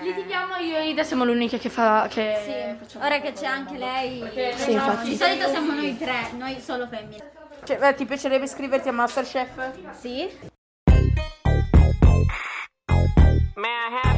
litighiamo 0.00 0.56
io 0.56 0.76
e 0.76 0.88
Ida 0.90 1.02
siamo 1.02 1.24
l'unica 1.24 1.58
che 1.58 1.68
fa, 1.68 2.06
che 2.08 2.78
Sì, 2.86 2.96
ora 2.98 3.20
che 3.20 3.32
c'è 3.32 3.46
anche 3.46 3.76
lei. 3.76 4.54
Sì, 4.56 4.72
infatti. 4.72 5.10
Di 5.10 5.16
solito 5.16 5.48
siamo 5.48 5.72
noi 5.72 5.96
tre, 5.98 6.30
noi 6.36 6.60
solo 6.60 6.86
femmine. 6.86 7.30
Cioè, 7.64 7.78
eh, 7.82 7.94
ti 7.94 8.06
piacerebbe 8.06 8.44
iscriverti 8.44 8.88
a 8.88 8.92
Masterchef? 8.92 9.72
Sì. 9.98 10.56
May 13.56 13.70
I 13.70 14.00
have 14.02 14.17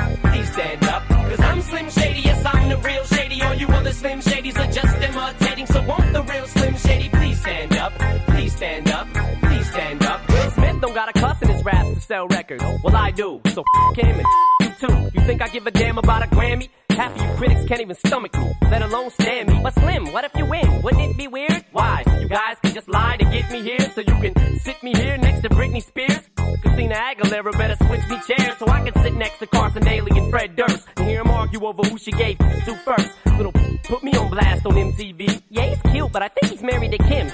Well, 12.83 12.95
I 12.95 13.11
do. 13.11 13.41
So 13.53 13.63
f 13.91 13.95
him 13.97 14.19
and 14.19 14.25
you 14.61 14.87
too. 14.87 15.11
You 15.13 15.25
think 15.25 15.41
I 15.41 15.47
give 15.49 15.67
a 15.67 15.71
damn 15.71 15.97
about 15.97 16.23
a 16.23 16.27
Grammy? 16.27 16.69
Half 16.89 17.15
of 17.15 17.21
you 17.21 17.35
critics 17.37 17.65
can't 17.67 17.81
even 17.81 17.95
stomach 17.95 18.33
me, 18.37 18.53
let 18.69 18.81
alone 18.81 19.09
stand 19.11 19.49
me. 19.49 19.59
But 19.63 19.73
Slim, 19.75 20.11
what 20.11 20.23
if 20.25 20.31
you 20.35 20.45
win? 20.45 20.81
Wouldn't 20.81 21.01
it 21.01 21.17
be 21.17 21.27
weird? 21.27 21.63
Why? 21.71 22.03
You 22.19 22.27
guys 22.27 22.57
can 22.61 22.73
just 22.73 22.89
lie 22.89 23.17
to 23.17 23.25
get 23.25 23.49
me 23.51 23.61
here, 23.61 23.79
so 23.79 24.01
you 24.01 24.15
can 24.21 24.59
sit 24.59 24.81
me 24.83 24.93
here 24.93 25.17
next 25.17 25.41
to 25.41 25.49
Britney 25.49 25.81
Spears? 25.81 26.19
Christina 26.61 26.95
Aguilera 26.95 27.51
better 27.57 27.75
switch 27.85 28.07
me 28.09 28.17
chairs 28.27 28.57
so 28.57 28.67
I 28.67 28.89
can 28.89 29.01
sit 29.03 29.15
next 29.15 29.39
to 29.39 29.47
Carson 29.47 29.83
Daly 29.83 30.11
and 30.17 30.29
Fred 30.29 30.55
Durst 30.55 30.87
and 30.97 31.07
hear 31.07 31.23
them 31.23 31.31
argue 31.31 31.63
over 31.65 31.83
who 31.83 31.97
she 31.97 32.11
gave 32.11 32.37
to 32.37 32.75
first. 32.85 33.09
Little 33.37 33.53
put 33.83 34.03
me 34.03 34.11
on 34.13 34.29
blast 34.29 34.65
on 34.65 34.73
MTV. 34.73 35.41
Yeah, 35.49 35.67
he's 35.67 35.81
cute, 35.91 36.11
but 36.11 36.21
I 36.23 36.27
think 36.27 36.51
he's 36.51 36.63
married 36.63 36.91
to 36.91 36.97
Kim. 36.97 37.27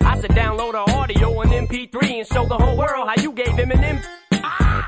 I 0.00 0.20
said 0.20 0.30
download 0.30 0.72
her 0.72 0.92
audio 0.94 1.38
on 1.40 1.48
MP3 1.48 2.18
and 2.18 2.26
show 2.26 2.46
the 2.46 2.56
whole 2.56 2.76
world 2.76 3.08
how 3.08 3.22
you 3.22 3.32
gave 3.32 3.48
Eminem. 3.48 4.02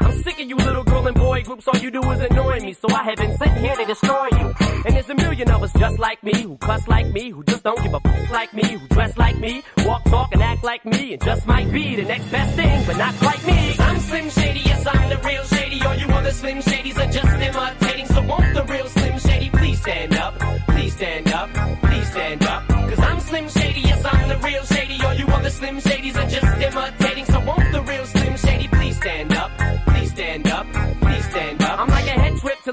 I'm 0.00 0.22
sick 0.22 0.40
of 0.40 0.48
you 0.48 0.56
little 0.56 0.84
girl 0.84 1.06
and 1.06 1.16
boy 1.16 1.42
groups, 1.42 1.66
all 1.68 1.78
you 1.80 1.90
do 1.90 2.02
is 2.10 2.20
annoy 2.20 2.60
me. 2.60 2.72
So 2.72 2.88
I 2.90 3.02
have 3.04 3.16
been 3.16 3.36
sitting 3.38 3.56
here 3.56 3.76
to 3.76 3.84
destroy 3.84 4.28
you. 4.32 4.54
And 4.84 4.94
there's 4.94 5.10
a 5.10 5.14
million 5.14 5.50
of 5.50 5.62
us 5.62 5.72
just 5.74 5.98
like 5.98 6.22
me, 6.22 6.42
who 6.42 6.56
cuss 6.58 6.86
like 6.88 7.08
me, 7.08 7.30
who 7.30 7.42
just 7.44 7.62
don't 7.64 7.82
give 7.82 7.94
a 7.94 8.00
f 8.04 8.30
like 8.30 8.52
me, 8.54 8.62
who 8.62 8.86
dress 8.88 9.16
like 9.16 9.38
me, 9.38 9.62
walk, 9.84 10.04
talk, 10.04 10.32
and 10.32 10.42
act 10.42 10.64
like 10.64 10.84
me, 10.84 11.14
and 11.14 11.22
just 11.22 11.46
might 11.46 11.70
be 11.72 11.96
the 11.96 12.02
next 12.02 12.30
best 12.30 12.54
thing, 12.56 12.84
but 12.86 12.96
not 12.96 13.14
quite 13.16 13.46
me. 13.46 13.74
I'm 13.78 13.98
Slim 14.00 14.30
Shady, 14.30 14.60
yes, 14.60 14.86
I'm 14.86 15.08
the 15.10 15.18
real 15.18 15.44
Shady. 15.44 15.82
All 15.82 15.96
you 15.96 16.06
other 16.08 16.30
Slim 16.30 16.58
Shadys 16.58 16.96
are 16.96 17.10
just 17.10 17.26
imitating. 17.26 18.06
So 18.06 18.22
won't 18.22 18.54
the 18.54 18.64
real 18.64 18.86
Slim 18.86 19.18
Shady 19.18 19.50
please 19.50 19.80
stand 19.80 20.14
up? 20.14 20.38
Please 20.68 20.94
stand 20.94 21.28
up, 21.32 21.48
please 21.82 22.10
stand 22.10 22.44
up. 22.44 22.68
Cause 22.68 23.00
I'm 23.00 23.20
Slim 23.20 23.48
Shady, 23.48 23.80
yes, 23.80 24.04
I'm 24.04 24.28
the 24.28 24.38
real 24.38 24.62
Shady. 24.64 25.02
All 25.04 25.14
you 25.14 25.26
other 25.26 25.50
Slim 25.50 25.78
Shadys 25.78 25.97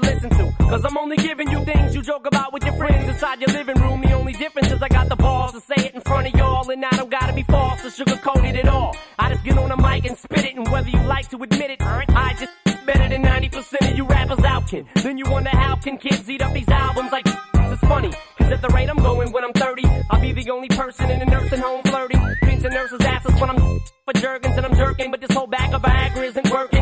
listen 0.00 0.30
to. 0.30 0.52
Cause 0.58 0.84
I'm 0.84 0.96
only 0.98 1.16
giving 1.16 1.50
you 1.50 1.64
things 1.64 1.94
you 1.94 2.02
joke 2.02 2.26
about 2.26 2.52
with 2.52 2.64
your 2.64 2.74
friends 2.74 3.08
inside 3.08 3.40
your 3.40 3.50
living 3.50 3.80
room. 3.80 4.02
The 4.02 4.12
only 4.12 4.32
difference 4.32 4.70
is 4.70 4.82
I 4.82 4.88
got 4.88 5.08
the 5.08 5.16
balls 5.16 5.52
to 5.52 5.60
say 5.60 5.86
it 5.86 5.94
in 5.94 6.02
front 6.02 6.26
of 6.26 6.34
y'all. 6.34 6.68
And 6.70 6.84
I 6.84 6.90
don't 6.90 7.10
gotta 7.10 7.32
be 7.32 7.42
false 7.44 7.84
or 7.84 7.88
sugarcoated 7.88 8.56
at 8.56 8.68
all. 8.68 8.94
I 9.18 9.32
just 9.32 9.44
get 9.44 9.56
on 9.56 9.70
the 9.70 9.76
mic 9.76 10.04
and 10.04 10.16
spit 10.18 10.44
it, 10.44 10.56
and 10.56 10.68
whether 10.70 10.90
you 10.90 11.00
like 11.04 11.28
to 11.30 11.42
admit 11.42 11.70
it, 11.70 11.80
I 11.80 12.34
just 12.38 12.52
better 12.84 13.08
than 13.08 13.22
90% 13.22 13.90
of 13.90 13.96
you 13.96 14.04
rappers 14.04 14.44
out 14.44 14.68
can. 14.68 14.86
Then 14.96 15.18
you 15.18 15.24
wonder 15.30 15.50
how 15.50 15.76
can 15.76 15.96
kids 15.96 16.28
eat 16.28 16.42
up 16.42 16.52
these 16.52 16.68
albums 16.68 17.12
like 17.12 17.26
it's 17.26 17.80
funny. 17.80 18.12
Cause 18.38 18.52
at 18.52 18.60
the 18.62 18.68
rate 18.68 18.90
I'm 18.90 18.98
going 18.98 19.32
when 19.32 19.44
I'm 19.44 19.52
30, 19.52 19.82
I'll 20.10 20.20
be 20.20 20.32
the 20.32 20.50
only 20.50 20.68
person 20.68 21.10
in 21.10 21.22
a 21.22 21.24
nursing 21.24 21.60
home 21.60 21.82
flirting. 21.84 22.20
Pinching 22.42 22.70
nurses' 22.70 23.00
asses 23.00 23.40
when 23.40 23.50
I'm 23.50 23.58
for 24.04 24.12
jerkins 24.14 24.56
and 24.56 24.66
I'm 24.66 24.76
jerking, 24.76 25.10
but 25.10 25.20
this 25.20 25.32
whole 25.32 25.46
bag 25.46 25.72
of 25.74 25.82
Viagra 25.82 26.22
isn't 26.28 26.50
working. 26.50 26.75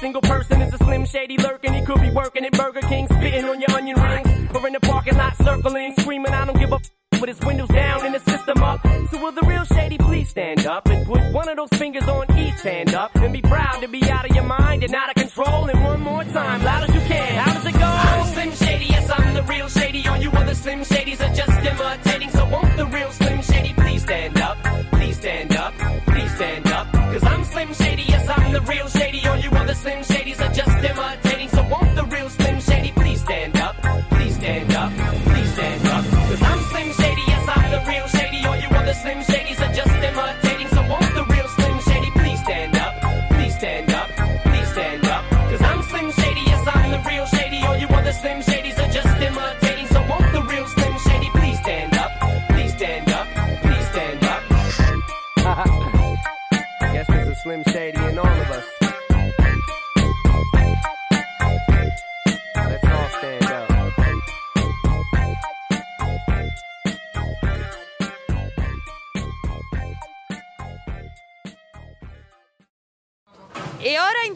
Single 0.00 0.22
person 0.22 0.62
is 0.62 0.72
a 0.72 0.78
slim 0.78 1.04
shady 1.04 1.36
lurking. 1.36 1.74
He 1.74 1.82
could 1.82 2.00
be 2.00 2.10
working 2.10 2.46
at 2.46 2.52
Burger 2.52 2.80
King, 2.80 3.06
spitting 3.06 3.44
on 3.44 3.60
your 3.60 3.70
onion 3.72 4.00
rings, 4.00 4.28
or 4.54 4.66
in 4.66 4.72
the 4.72 4.80
parking 4.80 5.14
lot 5.18 5.36
circling, 5.36 5.94
screaming, 5.98 6.32
I 6.32 6.46
don't 6.46 6.58
give 6.58 6.72
a 6.72 6.76
f- 6.76 7.20
with 7.20 7.28
his 7.28 7.40
windows 7.40 7.68
down 7.68 8.06
and 8.06 8.14
his 8.14 8.22
system 8.22 8.62
up. 8.62 8.80
So 9.10 9.22
will 9.22 9.32
the 9.32 9.42
real 9.42 9.64
shady 9.64 9.98
please 9.98 10.30
stand 10.30 10.66
up 10.66 10.88
and 10.88 11.06
put 11.06 11.20
one 11.34 11.50
of 11.50 11.56
those 11.58 11.78
fingers 11.78 12.08
on 12.08 12.24
each 12.38 12.62
hand 12.62 12.94
up 12.94 13.14
and 13.16 13.30
be 13.30 13.42
proud 13.42 13.82
to 13.82 13.88
be 13.88 14.02
out 14.10 14.24
of 14.28 14.34
your 14.34 14.44
mind 14.44 14.82
and 14.84 14.94
out 14.94 15.10
of 15.10 15.16
control. 15.16 15.66
And 15.68 15.84
one 15.84 16.00
more 16.00 16.24
time, 16.24 16.64
loud 16.64 16.88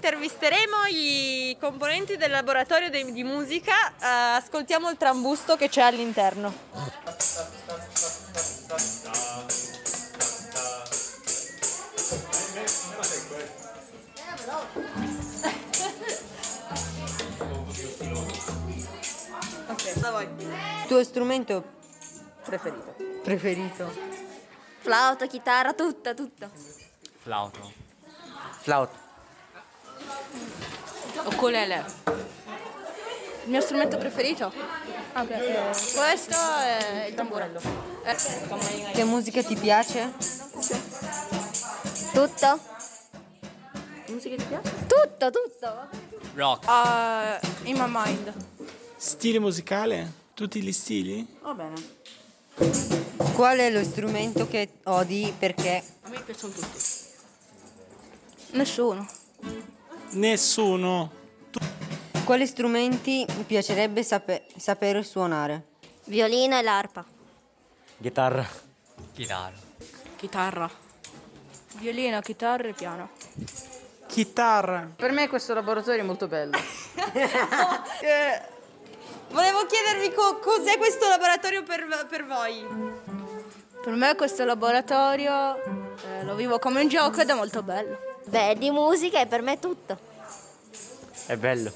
intervisteremo 0.09 0.85
i 0.91 1.57
componenti 1.59 2.19
del 2.19 2.31
laboratorio 2.31 2.91
de- 2.91 3.11
di 3.11 3.25
musica. 3.25 3.73
Eh, 3.89 4.37
ascoltiamo 4.37 4.91
il 4.91 4.99
trambusto 4.99 5.57
che 5.57 5.71
c'è 5.71 5.81
all'interno. 5.81 6.53
Ok, 19.69 19.99
da 20.01 20.11
voi. 20.11 20.29
Tuo 20.87 21.03
strumento 21.05 21.65
Preferito. 22.45 22.95
preferito? 23.23 23.93
Flauto, 24.81 25.27
chitarra, 25.27 25.73
tutto, 25.73 26.15
tutto. 26.15 26.51
Flauto. 27.23 27.73
Flauto. 28.61 29.04
Ukulele. 31.25 31.85
Il 33.45 33.51
mio 33.51 33.61
strumento 33.61 33.99
preferito? 33.99 34.53
Eh, 34.53 35.71
questo 35.95 36.37
è 36.61 37.07
il 37.09 37.15
tamburello. 37.15 37.61
Eh, 38.05 38.17
Che 38.93 39.05
musica 39.05 39.43
ti 39.43 39.55
piace? 39.55 40.13
Tutto? 42.13 42.61
musica 44.09 44.37
ti 44.37 44.45
piace? 44.45 44.73
Tutto, 44.87 45.31
tutto. 45.31 45.89
Rock. 46.35 46.67
Uh, 46.69 47.69
in 47.69 47.77
my 47.77 47.87
mind. 47.89 48.33
Stile 48.97 49.39
musicale? 49.39 50.13
Tutti 50.35 50.61
gli 50.63 50.73
stili? 50.73 51.27
Va 51.43 51.55
bene. 51.55 51.75
Qual 53.35 53.59
è 53.59 53.71
lo 53.71 53.83
strumento 53.85 54.47
che 54.49 54.69
odi 54.85 55.33
perché? 55.37 55.83
A 56.03 56.09
me 56.09 56.21
piacciono 56.21 56.53
tutti. 56.55 56.79
Nessuno. 58.53 59.07
Nessuno. 60.15 61.11
Quali 62.25 62.47
strumenti 62.47 63.27
mi 63.37 63.43
piacerebbe 63.43 64.03
sape- 64.03 64.47
sapere 64.57 65.03
suonare? 65.03 65.65
Violino 66.05 66.57
e 66.57 66.63
l'arpa. 66.63 67.05
Chitarra. 68.01 68.47
Chitarra. 69.13 69.53
Chitarra. 70.17 70.71
Violino, 71.75 72.21
chitarra 72.21 72.69
e 72.69 72.73
piano. 72.73 73.11
Chitarra. 74.07 74.89
Per 74.95 75.11
me 75.11 75.29
questo 75.29 75.53
laboratorio 75.55 76.03
è 76.03 76.07
molto 76.07 76.27
bello. 76.29 76.57
Eh, 78.01 78.43
volevo 79.31 79.67
chiedervi 79.67 80.15
co- 80.15 80.39
cos'è 80.39 80.77
questo 80.79 81.09
laboratorio 81.09 81.63
per, 81.63 82.07
per 82.09 82.25
voi. 82.27 82.65
Per 83.83 83.95
me 83.95 84.15
questo 84.15 84.45
laboratorio 84.45 85.57
eh, 85.63 86.25
lo 86.25 86.35
vivo 86.35 86.59
come 86.59 86.83
un 86.83 86.89
gioco 86.89 87.21
ed 87.21 87.31
è 87.31 87.35
molto 87.35 87.63
bello. 87.63 88.14
Beh, 88.27 88.55
di 88.59 88.71
musica 88.71 89.21
e 89.21 89.27
per 89.27 89.43
me 89.43 89.59
tutto. 89.59 89.99
È 91.27 91.37
bello. 91.37 91.73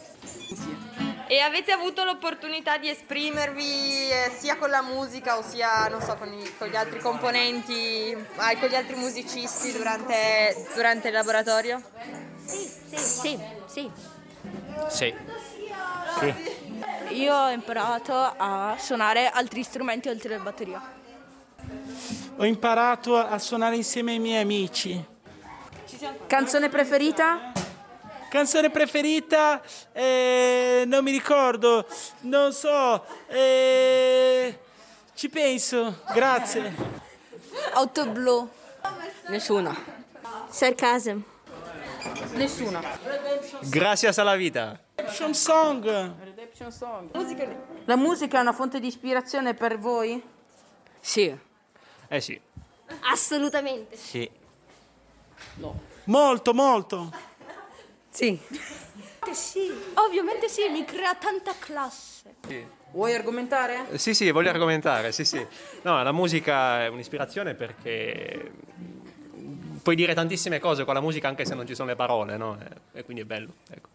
E 1.30 1.40
avete 1.40 1.72
avuto 1.72 2.04
l'opportunità 2.04 2.78
di 2.78 2.88
esprimervi 2.88 4.10
eh, 4.10 4.32
sia 4.38 4.56
con 4.56 4.70
la 4.70 4.80
musica 4.80 5.36
o 5.36 5.42
sia, 5.42 5.86
non 5.88 6.00
so, 6.00 6.16
con, 6.16 6.32
i- 6.32 6.56
con 6.56 6.68
gli 6.68 6.76
altri 6.76 7.00
componenti, 7.00 8.16
ah, 8.36 8.56
con 8.56 8.68
gli 8.68 8.74
altri 8.74 8.96
musicisti 8.96 9.72
durante, 9.72 10.66
durante 10.74 11.08
il 11.08 11.14
laboratorio? 11.14 11.82
Sì, 12.46 12.66
sì, 12.96 13.38
sì, 13.66 13.90
sì. 14.88 15.14
Sì. 16.18 16.34
Io 17.14 17.34
ho 17.34 17.50
imparato 17.50 18.14
a 18.14 18.76
suonare 18.78 19.28
altri 19.28 19.62
strumenti 19.62 20.08
oltre 20.08 20.34
alla 20.34 20.42
batteria. 20.42 20.80
Ho 22.36 22.44
imparato 22.46 23.16
a 23.18 23.38
suonare 23.38 23.76
insieme 23.76 24.12
ai 24.12 24.18
miei 24.18 24.40
amici. 24.42 25.04
Canzone 26.26 26.68
preferita? 26.68 27.52
Canzone 28.28 28.70
preferita? 28.70 29.62
Eh, 29.92 30.84
non 30.86 31.02
mi 31.02 31.10
ricordo. 31.10 31.86
Non 32.20 32.52
so. 32.52 33.04
Eh, 33.26 34.58
ci 35.14 35.28
penso. 35.30 36.02
Grazie. 36.12 36.74
Auto 37.72 38.06
blu. 38.06 38.48
Nessuna. 39.28 39.74
Sarcasm. 40.50 41.20
Nessuna. 42.34 42.82
Gracias 43.62 44.18
a 44.18 44.22
la 44.24 44.36
vita. 44.36 44.78
Redemption 44.96 45.34
Song. 45.34 45.84
Redemption 46.22 46.70
Song. 46.70 47.10
La 47.86 47.96
musica 47.96 48.38
è 48.38 48.40
una 48.40 48.52
fonte 48.52 48.78
di 48.78 48.86
ispirazione 48.86 49.54
per 49.54 49.78
voi? 49.78 50.22
Sì. 51.00 51.34
Eh 52.08 52.20
sì. 52.20 52.38
Assolutamente. 53.10 53.96
Sì. 53.96 54.30
Molto, 56.04 56.54
molto. 56.54 57.12
Sì. 58.10 58.40
Sì, 59.30 59.70
ovviamente 59.94 60.48
sì, 60.48 60.68
mi 60.70 60.84
crea 60.84 61.14
tanta 61.14 61.54
classe. 61.58 62.36
Vuoi 62.92 63.14
argomentare? 63.14 63.98
Sì, 63.98 64.14
sì, 64.14 64.30
voglio 64.30 64.48
argomentare, 64.48 65.12
sì, 65.12 65.24
sì. 65.24 65.44
No, 65.82 66.02
la 66.02 66.12
musica 66.12 66.82
è 66.84 66.88
un'ispirazione 66.88 67.54
perché 67.54 68.52
puoi 69.82 69.94
dire 69.94 70.14
tantissime 70.14 70.58
cose 70.58 70.84
con 70.84 70.94
la 70.94 71.00
musica 71.00 71.28
anche 71.28 71.44
se 71.44 71.54
non 71.54 71.66
ci 71.66 71.74
sono 71.74 71.90
le 71.90 71.96
parole, 71.96 72.36
no? 72.36 72.58
E, 72.58 73.00
e 73.00 73.04
quindi 73.04 73.22
è 73.22 73.26
bello, 73.26 73.52
ecco. 73.70 73.88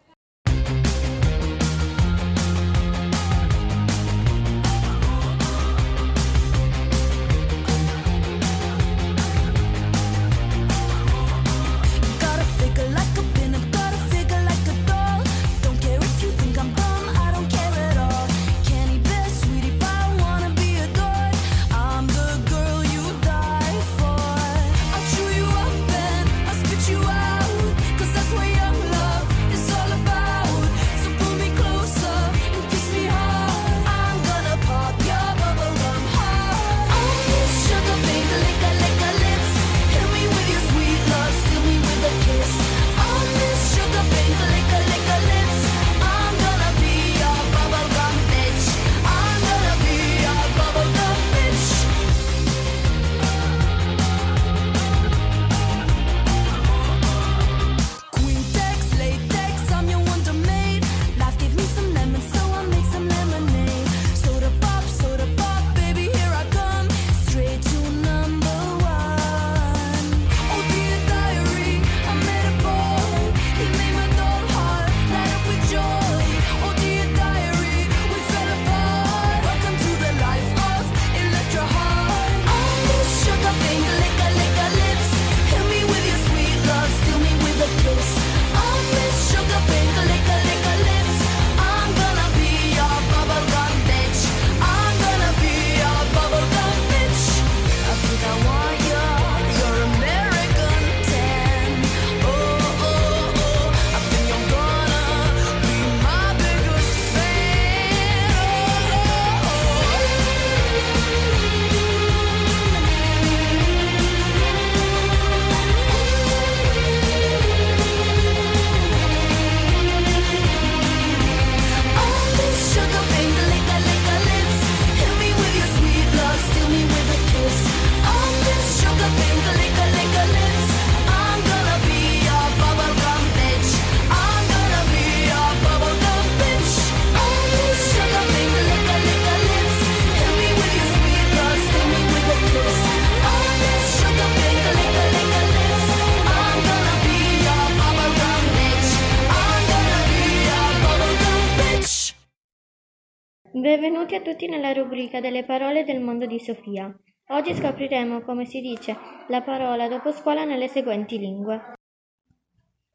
rubrica 154.73 155.19
delle 155.19 155.43
parole 155.43 155.83
del 155.83 156.01
mondo 156.01 156.25
di 156.25 156.39
Sofia. 156.39 156.93
Oggi 157.29 157.55
scopriremo 157.55 158.21
come 158.21 158.45
si 158.45 158.59
dice 158.59 158.97
la 159.29 159.41
parola 159.41 159.87
dopo 159.87 160.11
scuola 160.11 160.43
nelle 160.43 160.67
seguenti 160.67 161.17
lingue. 161.17 161.73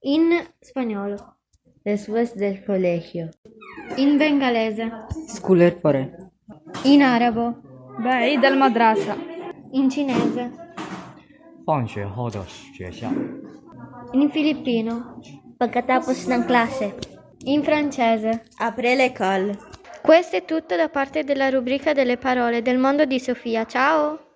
In 0.00 0.30
spagnolo. 0.60 1.38
Después 1.82 2.34
del 2.34 2.62
colegio. 2.64 3.30
In 3.96 4.16
bengalese. 4.16 5.06
Sculer. 5.26 5.80
In 6.84 7.02
arabo. 7.02 7.60
Baid 7.98 8.44
al 8.44 8.56
madrasa. 8.56 9.16
In 9.72 9.88
cinese. 9.88 10.52
In 14.12 14.30
filippino. 14.30 15.20
Pagkatapos 15.56 16.26
ng 16.28 16.44
klase. 16.44 16.94
In 17.44 17.62
francese. 17.62 18.44
Apre 18.58 18.94
l'école. 18.94 19.67
Questo 20.00 20.36
è 20.36 20.44
tutto 20.44 20.76
da 20.76 20.88
parte 20.88 21.24
della 21.24 21.50
rubrica 21.50 21.92
delle 21.92 22.16
parole 22.16 22.62
del 22.62 22.78
mondo 22.78 23.04
di 23.04 23.20
Sofia. 23.20 23.64
Ciao! 23.66 24.26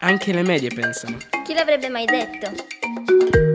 Anche 0.00 0.32
le 0.32 0.42
medie 0.42 0.70
pensano. 0.74 1.18
Chi 1.44 1.54
l'avrebbe 1.54 1.88
mai 1.88 2.06
detto? 2.06 3.51